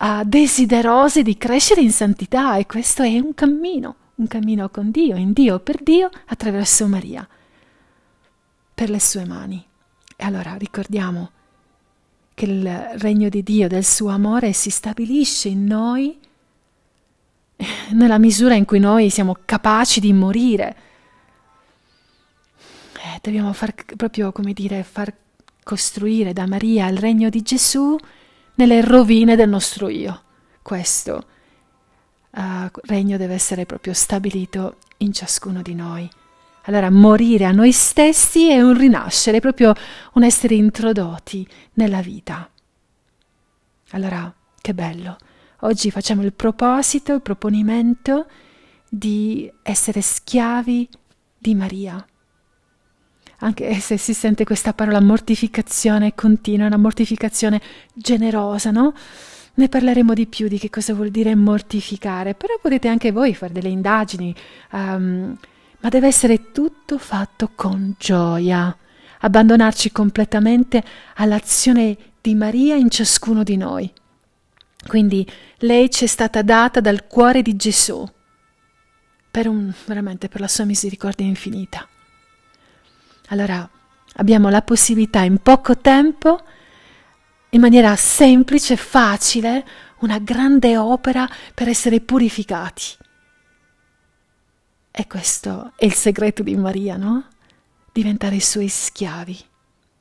uh, 0.00 0.22
desiderose 0.24 1.22
di 1.22 1.36
crescere 1.36 1.82
in 1.82 1.92
santità 1.92 2.56
e 2.56 2.66
questo 2.66 3.02
è 3.02 3.18
un 3.18 3.34
cammino, 3.34 3.94
un 4.16 4.26
cammino 4.26 4.68
con 4.70 4.90
Dio, 4.90 5.16
in 5.16 5.32
Dio, 5.32 5.60
per 5.60 5.80
Dio, 5.82 6.10
attraverso 6.26 6.88
Maria, 6.88 7.26
per 8.74 8.90
le 8.90 9.00
sue 9.00 9.24
mani. 9.24 9.64
E 10.16 10.24
allora 10.24 10.56
ricordiamo, 10.56 11.30
che 12.38 12.44
il 12.44 12.68
regno 12.98 13.28
di 13.28 13.42
Dio, 13.42 13.66
del 13.66 13.84
suo 13.84 14.10
amore, 14.10 14.52
si 14.52 14.70
stabilisce 14.70 15.48
in 15.48 15.64
noi 15.64 16.16
nella 17.90 18.18
misura 18.18 18.54
in 18.54 18.64
cui 18.64 18.78
noi 18.78 19.10
siamo 19.10 19.36
capaci 19.44 19.98
di 19.98 20.12
morire. 20.12 20.76
Eh, 22.94 23.18
dobbiamo 23.20 23.52
far 23.52 23.74
proprio, 23.96 24.30
come 24.30 24.52
dire, 24.52 24.84
far 24.84 25.12
costruire 25.64 26.32
da 26.32 26.46
Maria 26.46 26.86
il 26.86 26.98
regno 26.98 27.28
di 27.28 27.42
Gesù 27.42 27.96
nelle 28.54 28.82
rovine 28.82 29.34
del 29.34 29.48
nostro 29.48 29.88
io. 29.88 30.22
Questo 30.62 31.26
uh, 32.30 32.70
regno 32.84 33.16
deve 33.16 33.34
essere 33.34 33.66
proprio 33.66 33.94
stabilito 33.94 34.76
in 34.98 35.12
ciascuno 35.12 35.60
di 35.60 35.74
noi. 35.74 36.08
Allora 36.68 36.90
morire 36.90 37.46
a 37.46 37.50
noi 37.50 37.72
stessi 37.72 38.50
è 38.50 38.60
un 38.60 38.76
rinascere, 38.76 39.40
proprio 39.40 39.72
un 40.14 40.22
essere 40.22 40.54
introdotti 40.54 41.48
nella 41.74 42.02
vita. 42.02 42.48
Allora, 43.92 44.32
che 44.60 44.74
bello. 44.74 45.16
Oggi 45.60 45.90
facciamo 45.90 46.22
il 46.22 46.34
proposito, 46.34 47.14
il 47.14 47.22
proponimento 47.22 48.26
di 48.86 49.50
essere 49.62 50.02
schiavi 50.02 50.86
di 51.38 51.54
Maria. 51.54 52.06
Anche 53.38 53.74
se 53.80 53.96
si 53.96 54.12
sente 54.12 54.44
questa 54.44 54.74
parola 54.74 55.00
mortificazione 55.00 56.14
continua, 56.14 56.66
una 56.66 56.76
mortificazione 56.76 57.62
generosa, 57.94 58.70
no? 58.70 58.92
Ne 59.54 59.68
parleremo 59.70 60.12
di 60.12 60.26
più 60.26 60.48
di 60.48 60.58
che 60.58 60.68
cosa 60.68 60.92
vuol 60.92 61.08
dire 61.08 61.34
mortificare, 61.34 62.34
però 62.34 62.58
potete 62.60 62.88
anche 62.88 63.10
voi 63.10 63.34
fare 63.34 63.54
delle 63.54 63.70
indagini. 63.70 64.34
Um, 64.72 65.34
ma 65.80 65.88
deve 65.88 66.08
essere 66.08 66.50
tutto 66.50 66.98
fatto 66.98 67.50
con 67.54 67.94
gioia, 67.98 68.76
abbandonarci 69.20 69.92
completamente 69.92 70.82
all'azione 71.14 71.96
di 72.20 72.34
Maria 72.34 72.74
in 72.74 72.90
ciascuno 72.90 73.42
di 73.42 73.56
noi. 73.56 73.92
Quindi 74.86 75.28
lei 75.58 75.90
ci 75.90 76.04
è 76.04 76.06
stata 76.06 76.42
data 76.42 76.80
dal 76.80 77.06
cuore 77.06 77.42
di 77.42 77.56
Gesù, 77.56 78.06
per 79.30 79.46
un, 79.46 79.72
veramente 79.86 80.28
per 80.28 80.40
la 80.40 80.48
sua 80.48 80.64
misericordia 80.64 81.26
infinita. 81.26 81.86
Allora 83.28 83.68
abbiamo 84.14 84.48
la 84.48 84.62
possibilità 84.62 85.20
in 85.20 85.38
poco 85.38 85.76
tempo, 85.78 86.40
in 87.50 87.60
maniera 87.60 87.94
semplice, 87.96 88.76
facile, 88.76 89.66
una 90.00 90.18
grande 90.18 90.76
opera 90.76 91.28
per 91.54 91.68
essere 91.68 92.00
purificati 92.00 92.96
e 95.00 95.06
questo 95.06 95.74
è 95.76 95.84
il 95.84 95.94
segreto 95.94 96.42
di 96.42 96.56
Maria, 96.56 96.96
no? 96.96 97.26
Diventare 97.92 98.34
i 98.34 98.40
suoi 98.40 98.66
schiavi. 98.66 99.38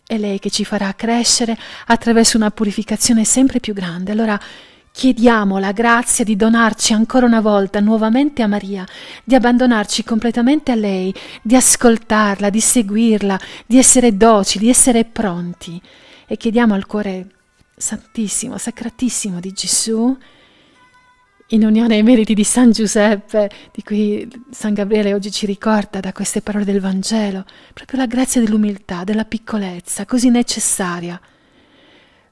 È 0.03 0.17
lei 0.17 0.39
che 0.39 0.49
ci 0.49 0.65
farà 0.65 0.91
crescere 0.95 1.55
attraverso 1.86 2.36
una 2.36 2.49
purificazione 2.49 3.23
sempre 3.23 3.60
più 3.60 3.75
grande. 3.75 4.12
Allora 4.12 4.41
chiediamo 4.91 5.60
la 5.60 5.71
grazia 5.71 6.23
di 6.23 6.35
donarci 6.35 6.93
ancora 6.93 7.27
una 7.27 7.41
volta 7.41 7.79
nuovamente 7.79 8.41
a 8.41 8.48
Maria, 8.48 8.87
di 9.23 9.35
abbandonarci 9.35 10.04
completamente 10.04 10.71
a 10.71 10.75
lei, 10.75 11.13
di 11.43 11.56
ascoltarla, 11.56 12.50
di 12.50 12.60
seguirla, 12.60 13.39
di 13.67 13.77
essere 13.77 14.17
docili, 14.17 14.63
di 14.65 14.71
essere 14.71 15.06
pronti. 15.06 15.79
E 16.25 16.37
chiediamo 16.37 16.73
al 16.73 16.87
cuore 16.87 17.27
santissimo, 17.75 18.58
sacratissimo 18.58 19.39
di 19.39 19.52
Gesù 19.52 20.17
in 21.52 21.63
unione 21.63 21.95
ai 21.95 22.04
meriti 22.04 22.33
di 22.33 22.43
San 22.43 22.71
Giuseppe, 22.71 23.50
di 23.71 23.81
cui 23.81 24.27
San 24.50 24.73
Gabriele 24.73 25.13
oggi 25.13 25.31
ci 25.31 25.45
ricorda 25.45 26.00
da 26.00 26.12
queste 26.12 26.41
parole 26.41 26.65
del 26.65 26.81
Vangelo, 26.81 27.45
proprio 27.73 28.00
la 28.00 28.06
grazia 28.06 28.41
dell'umiltà, 28.41 29.04
della 29.04 29.23
piccolezza, 29.23 30.06
così 30.06 30.29
necessaria 30.29 31.19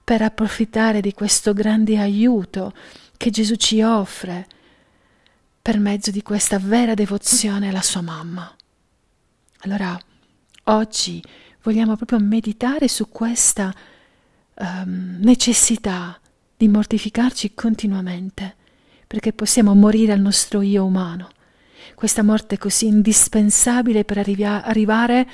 per 0.03 0.21
approfittare 0.21 1.01
di 1.01 1.13
questo 1.13 1.53
grande 1.53 1.97
aiuto 1.97 2.73
che 3.17 3.29
Gesù 3.29 3.55
ci 3.55 3.81
offre 3.81 4.47
per 5.61 5.79
mezzo 5.79 6.11
di 6.11 6.21
questa 6.21 6.59
vera 6.59 6.93
devozione 6.93 7.69
alla 7.69 7.81
sua 7.81 8.01
mamma. 8.01 8.53
Allora, 9.59 9.97
oggi 10.65 11.23
vogliamo 11.63 11.95
proprio 11.95 12.19
meditare 12.19 12.87
su 12.87 13.09
questa 13.09 13.73
um, 14.55 15.17
necessità 15.21 16.19
di 16.55 16.67
mortificarci 16.67 17.53
continuamente 17.55 18.57
perché 19.07 19.33
possiamo 19.33 19.73
morire 19.73 20.13
al 20.13 20.19
nostro 20.19 20.61
io 20.61 20.83
umano. 20.83 21.29
Questa 21.95 22.23
morte 22.23 22.55
è 22.55 22.57
così 22.57 22.87
indispensabile 22.87 24.03
per 24.03 24.17
arrivia- 24.17 24.63
arrivare 24.63 25.27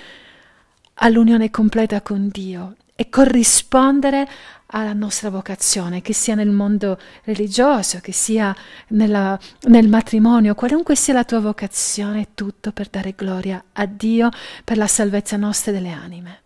all'unione 0.96 1.50
completa 1.50 2.02
con 2.02 2.30
Dio 2.30 2.76
e 2.96 3.10
corrispondere 3.10 4.28
alla 4.74 4.94
nostra 4.94 5.30
vocazione, 5.30 6.02
che 6.02 6.14
sia 6.14 6.36
nel 6.36 6.50
mondo 6.50 7.00
religioso, 7.24 8.00
che 8.00 8.12
sia 8.12 8.56
nella, 8.90 9.38
nel 9.64 9.90
matrimonio, 9.90 10.56
qualunque 10.56 10.96
sia 10.96 11.14
la 11.14 11.24
tua 11.24 11.40
vocazione, 11.40 12.30
tutto 12.36 12.72
per 12.72 12.88
dare 12.90 13.14
gloria 13.16 13.64
a 13.74 13.86
Dio 13.86 14.30
per 14.64 14.78
la 14.78 14.88
salvezza 14.88 15.36
nostra 15.36 15.72
delle 15.72 15.92
anime. 15.92 16.42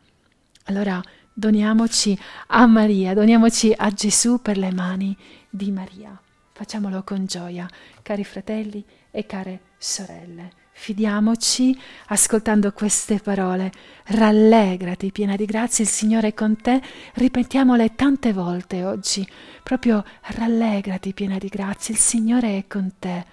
Allora 0.66 1.02
doniamoci 1.32 2.18
a 2.48 2.66
Maria, 2.66 3.14
doniamoci 3.14 3.74
a 3.76 3.92
Gesù 3.92 4.42
per 4.42 4.58
le 4.58 4.72
mani 4.72 5.16
di 5.50 5.72
Maria. 5.72 6.20
Facciamolo 6.58 7.04
con 7.04 7.26
gioia, 7.26 7.68
cari 8.02 8.24
fratelli 8.24 8.82
e 9.12 9.26
care 9.26 9.60
sorelle. 9.78 10.52
Fidiamoci 10.72 11.78
ascoltando 12.08 12.72
queste 12.72 13.20
parole. 13.20 13.74
Rallegrati, 14.06 15.12
piena 15.12 15.36
di 15.36 15.44
grazia, 15.44 15.84
il 15.84 15.90
Signore 15.90 16.30
è 16.30 16.34
con 16.34 16.56
te. 16.56 16.82
Ripetiamole 17.16 17.94
tante 17.96 18.32
volte 18.32 18.86
oggi. 18.86 19.28
Proprio 19.64 20.02
rallegrati, 20.22 21.14
piena 21.14 21.38
di 21.38 21.50
grazia, 21.50 21.94
il 21.94 22.00
Signore 22.00 22.58
è 22.58 22.68
con 22.70 22.90
te. 23.00 23.26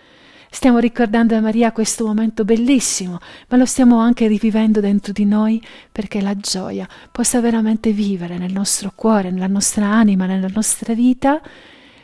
Stiamo 0.50 0.80
ricordando 0.80 1.36
a 1.36 1.40
Maria 1.40 1.70
questo 1.70 2.04
momento 2.04 2.44
bellissimo, 2.44 3.20
ma 3.46 3.56
lo 3.56 3.66
stiamo 3.66 4.00
anche 4.00 4.26
rivivendo 4.26 4.80
dentro 4.80 5.12
di 5.12 5.26
noi 5.26 5.64
perché 5.92 6.20
la 6.20 6.36
gioia 6.36 6.88
possa 7.12 7.40
veramente 7.40 7.92
vivere 7.92 8.36
nel 8.36 8.52
nostro 8.52 8.90
cuore, 8.96 9.30
nella 9.30 9.46
nostra 9.46 9.86
anima, 9.86 10.26
nella 10.26 10.50
nostra 10.52 10.92
vita 10.92 11.40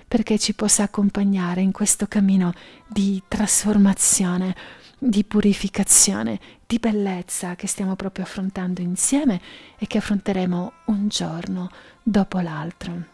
perché 0.09 0.38
ci 0.38 0.54
possa 0.54 0.84
accompagnare 0.84 1.61
in 1.61 1.70
questo 1.70 2.06
cammino 2.06 2.52
di 2.86 3.22
trasformazione, 3.28 4.56
di 4.98 5.22
purificazione, 5.22 6.40
di 6.66 6.78
bellezza 6.78 7.54
che 7.54 7.66
stiamo 7.66 7.94
proprio 7.94 8.24
affrontando 8.24 8.80
insieme 8.80 9.40
e 9.78 9.86
che 9.86 9.98
affronteremo 9.98 10.72
un 10.86 11.09
giorno 11.09 11.70
dopo 12.02 12.40
l'altro. 12.40 13.04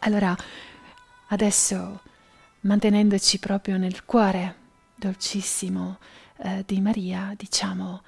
Allora, 0.00 0.36
adesso 1.28 2.00
mantenendoci 2.60 3.38
proprio 3.38 3.78
nel 3.78 4.04
cuore 4.04 4.56
dolcissimo 4.96 5.98
eh, 6.38 6.64
di 6.66 6.80
Maria, 6.80 7.32
diciamo 7.36 8.02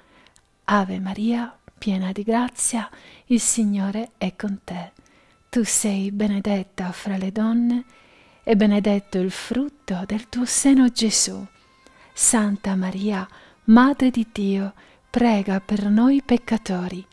Ave 0.65 0.99
Maria, 0.99 1.57
piena 1.77 2.11
di 2.11 2.23
grazia, 2.23 2.89
il 3.27 3.39
Signore 3.39 4.11
è 4.17 4.35
con 4.35 4.59
te. 4.63 4.91
Tu 5.57 5.65
sei 5.65 6.11
benedetta 6.11 6.91
fra 6.91 7.17
le 7.17 7.31
donne 7.31 7.83
e 8.43 8.55
benedetto 8.55 9.17
il 9.17 9.31
frutto 9.31 10.03
del 10.05 10.29
tuo 10.29 10.45
seno 10.45 10.89
Gesù. 10.89 11.43
Santa 12.13 12.75
Maria, 12.75 13.27
Madre 13.63 14.11
di 14.11 14.27
Dio, 14.31 14.75
prega 15.09 15.59
per 15.59 15.89
noi 15.89 16.21
peccatori, 16.21 17.03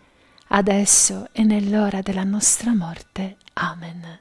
adesso 0.49 1.29
e 1.33 1.43
nell'ora 1.43 2.03
della 2.03 2.23
nostra 2.23 2.75
morte. 2.75 3.39
Amen. 3.55 4.21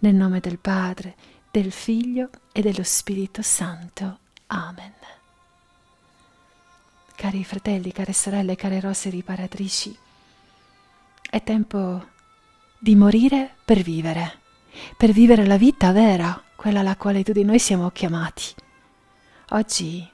Nel 0.00 0.14
nome 0.16 0.40
del 0.40 0.58
Padre, 0.58 1.14
del 1.52 1.70
Figlio 1.70 2.30
e 2.50 2.60
dello 2.60 2.82
Spirito 2.82 3.40
Santo. 3.42 4.18
Amen. 4.48 4.94
Cari 7.14 7.44
fratelli, 7.44 7.92
care 7.92 8.12
sorelle, 8.12 8.56
care 8.56 8.80
rose 8.80 9.10
riparatrici, 9.10 9.96
è 11.30 11.40
tempo 11.44 12.13
di 12.84 12.96
morire 12.96 13.54
per 13.64 13.80
vivere, 13.80 14.40
per 14.98 15.10
vivere 15.10 15.46
la 15.46 15.56
vita 15.56 15.90
vera, 15.90 16.38
quella 16.54 16.80
alla 16.80 16.96
quale 16.96 17.22
tutti 17.22 17.42
noi 17.42 17.58
siamo 17.58 17.90
chiamati. 17.90 18.44
Oggi, 19.52 20.06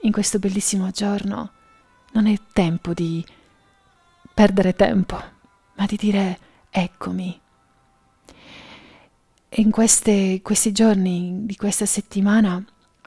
in 0.00 0.10
questo 0.10 0.38
bellissimo 0.38 0.88
giorno, 0.90 1.50
non 2.12 2.26
è 2.26 2.34
tempo 2.54 2.94
di 2.94 3.22
perdere 4.32 4.74
tempo, 4.74 5.22
ma 5.74 5.84
di 5.84 5.96
dire 5.96 6.38
eccomi. 6.70 7.38
In 9.56 9.70
queste, 9.70 10.40
questi 10.40 10.72
giorni 10.72 11.44
di 11.44 11.56
questa 11.56 11.84
settimana 11.84 12.64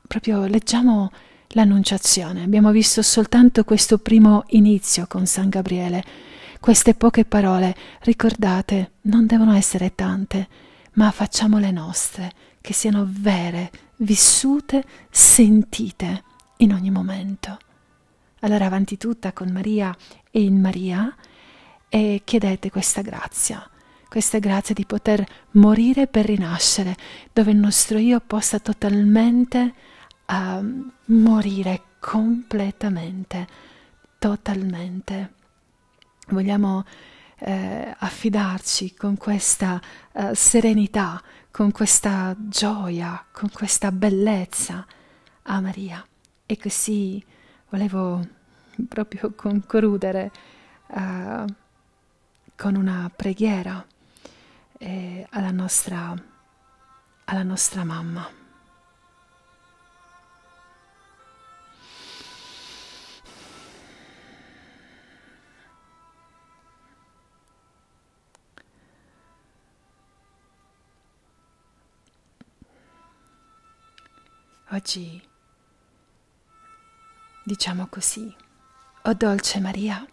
proprio 0.07 0.45
leggiamo 0.45 1.11
l'Annunciazione. 1.53 2.43
Abbiamo 2.43 2.69
visto 2.69 3.01
soltanto 3.01 3.63
questo 3.63 3.97
primo 3.97 4.43
inizio 4.49 5.07
con 5.07 5.25
San 5.25 5.49
Gabriele 5.49 6.29
queste 6.61 6.93
poche 6.93 7.25
parole, 7.25 7.75
ricordate, 8.01 8.91
non 9.01 9.25
devono 9.25 9.55
essere 9.55 9.95
tante, 9.95 10.47
ma 10.93 11.09
facciamole 11.09 11.71
nostre, 11.71 12.31
che 12.61 12.71
siano 12.71 13.07
vere, 13.09 13.71
vissute, 13.97 14.85
sentite 15.09 16.23
in 16.57 16.71
ogni 16.71 16.91
momento. 16.91 17.57
Allora 18.41 18.67
avanti 18.67 18.97
tutta 18.97 19.33
con 19.33 19.49
Maria 19.49 19.91
e 20.29 20.43
in 20.43 20.61
Maria 20.61 21.13
e 21.89 22.21
chiedete 22.23 22.69
questa 22.69 23.01
grazia, 23.01 23.67
questa 24.07 24.37
grazia 24.37 24.75
di 24.75 24.85
poter 24.85 25.25
morire 25.53 26.05
per 26.05 26.25
rinascere, 26.25 26.95
dove 27.33 27.49
il 27.49 27.57
nostro 27.57 27.97
io 27.97 28.19
possa 28.19 28.59
totalmente 28.59 29.73
uh, 30.27 30.91
morire 31.05 31.81
completamente, 31.99 33.47
totalmente 34.19 35.39
vogliamo 36.29 36.85
eh, 37.39 37.95
affidarci 37.97 38.93
con 38.93 39.17
questa 39.17 39.81
eh, 40.11 40.35
serenità, 40.35 41.21
con 41.49 41.71
questa 41.71 42.35
gioia, 42.37 43.25
con 43.31 43.49
questa 43.51 43.91
bellezza 43.91 44.85
a 45.43 45.59
Maria. 45.59 46.05
E 46.45 46.57
così 46.57 47.23
volevo 47.69 48.25
proprio 48.87 49.33
concludere 49.35 50.31
eh, 50.87 51.45
con 52.55 52.75
una 52.75 53.11
preghiera 53.13 53.83
eh, 54.77 55.27
alla 55.31 55.51
nostra, 55.51 56.13
alla 57.25 57.43
nostra 57.43 57.83
mamma. 57.83 58.40
Oggi 74.73 75.21
diciamo 77.43 77.87
così, 77.87 78.33
o 79.03 79.09
oh 79.09 79.13
dolce 79.13 79.59
Maria, 79.59 80.05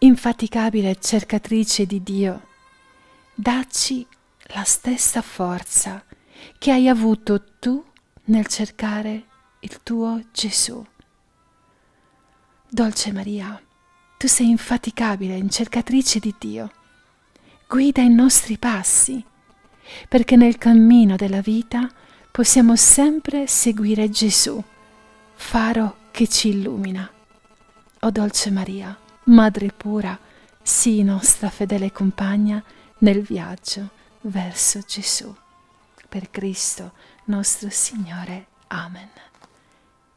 infaticabile 0.00 0.98
cercatrice 0.98 1.86
di 1.86 2.02
Dio, 2.02 2.48
dacci 3.32 4.04
la 4.54 4.64
stessa 4.64 5.22
forza 5.22 6.04
che 6.58 6.72
hai 6.72 6.88
avuto 6.88 7.44
tu 7.60 7.84
nel 8.24 8.48
cercare 8.48 9.24
il 9.60 9.82
tuo 9.84 10.20
Gesù. 10.32 10.84
Dolce 12.68 13.12
Maria, 13.12 13.62
tu 14.16 14.26
sei 14.26 14.48
infaticabile 14.48 15.36
in 15.36 15.48
cercatrice 15.48 16.18
di 16.18 16.34
Dio. 16.36 16.72
Guida 17.68 18.02
i 18.02 18.10
nostri 18.10 18.58
passi, 18.58 19.24
perché 20.08 20.34
nel 20.34 20.58
cammino 20.58 21.14
della 21.14 21.40
vita 21.40 21.88
possiamo 22.36 22.76
sempre 22.76 23.46
seguire 23.46 24.10
Gesù, 24.10 24.62
faro 25.36 25.96
che 26.10 26.28
ci 26.28 26.50
illumina. 26.50 27.10
O 28.00 28.10
dolce 28.10 28.50
Maria, 28.50 28.94
Madre 29.24 29.72
pura, 29.74 30.18
sii 30.62 31.02
nostra 31.02 31.48
fedele 31.48 31.92
compagna 31.92 32.62
nel 32.98 33.22
viaggio 33.22 33.88
verso 34.20 34.80
Gesù. 34.80 35.34
Per 36.06 36.30
Cristo 36.30 36.92
nostro 37.24 37.70
Signore. 37.70 38.48
Amen. 38.66 39.08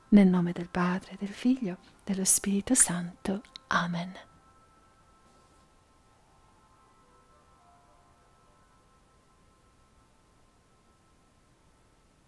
Nel 0.09 0.28
nome 0.28 0.51
del 0.51 0.67
Padre, 0.70 1.15
del 1.17 1.30
Figlio, 1.30 1.78
dello 2.03 2.26
Spirito 2.26 2.76
Santo. 2.76 3.43
Amen. 3.67 4.11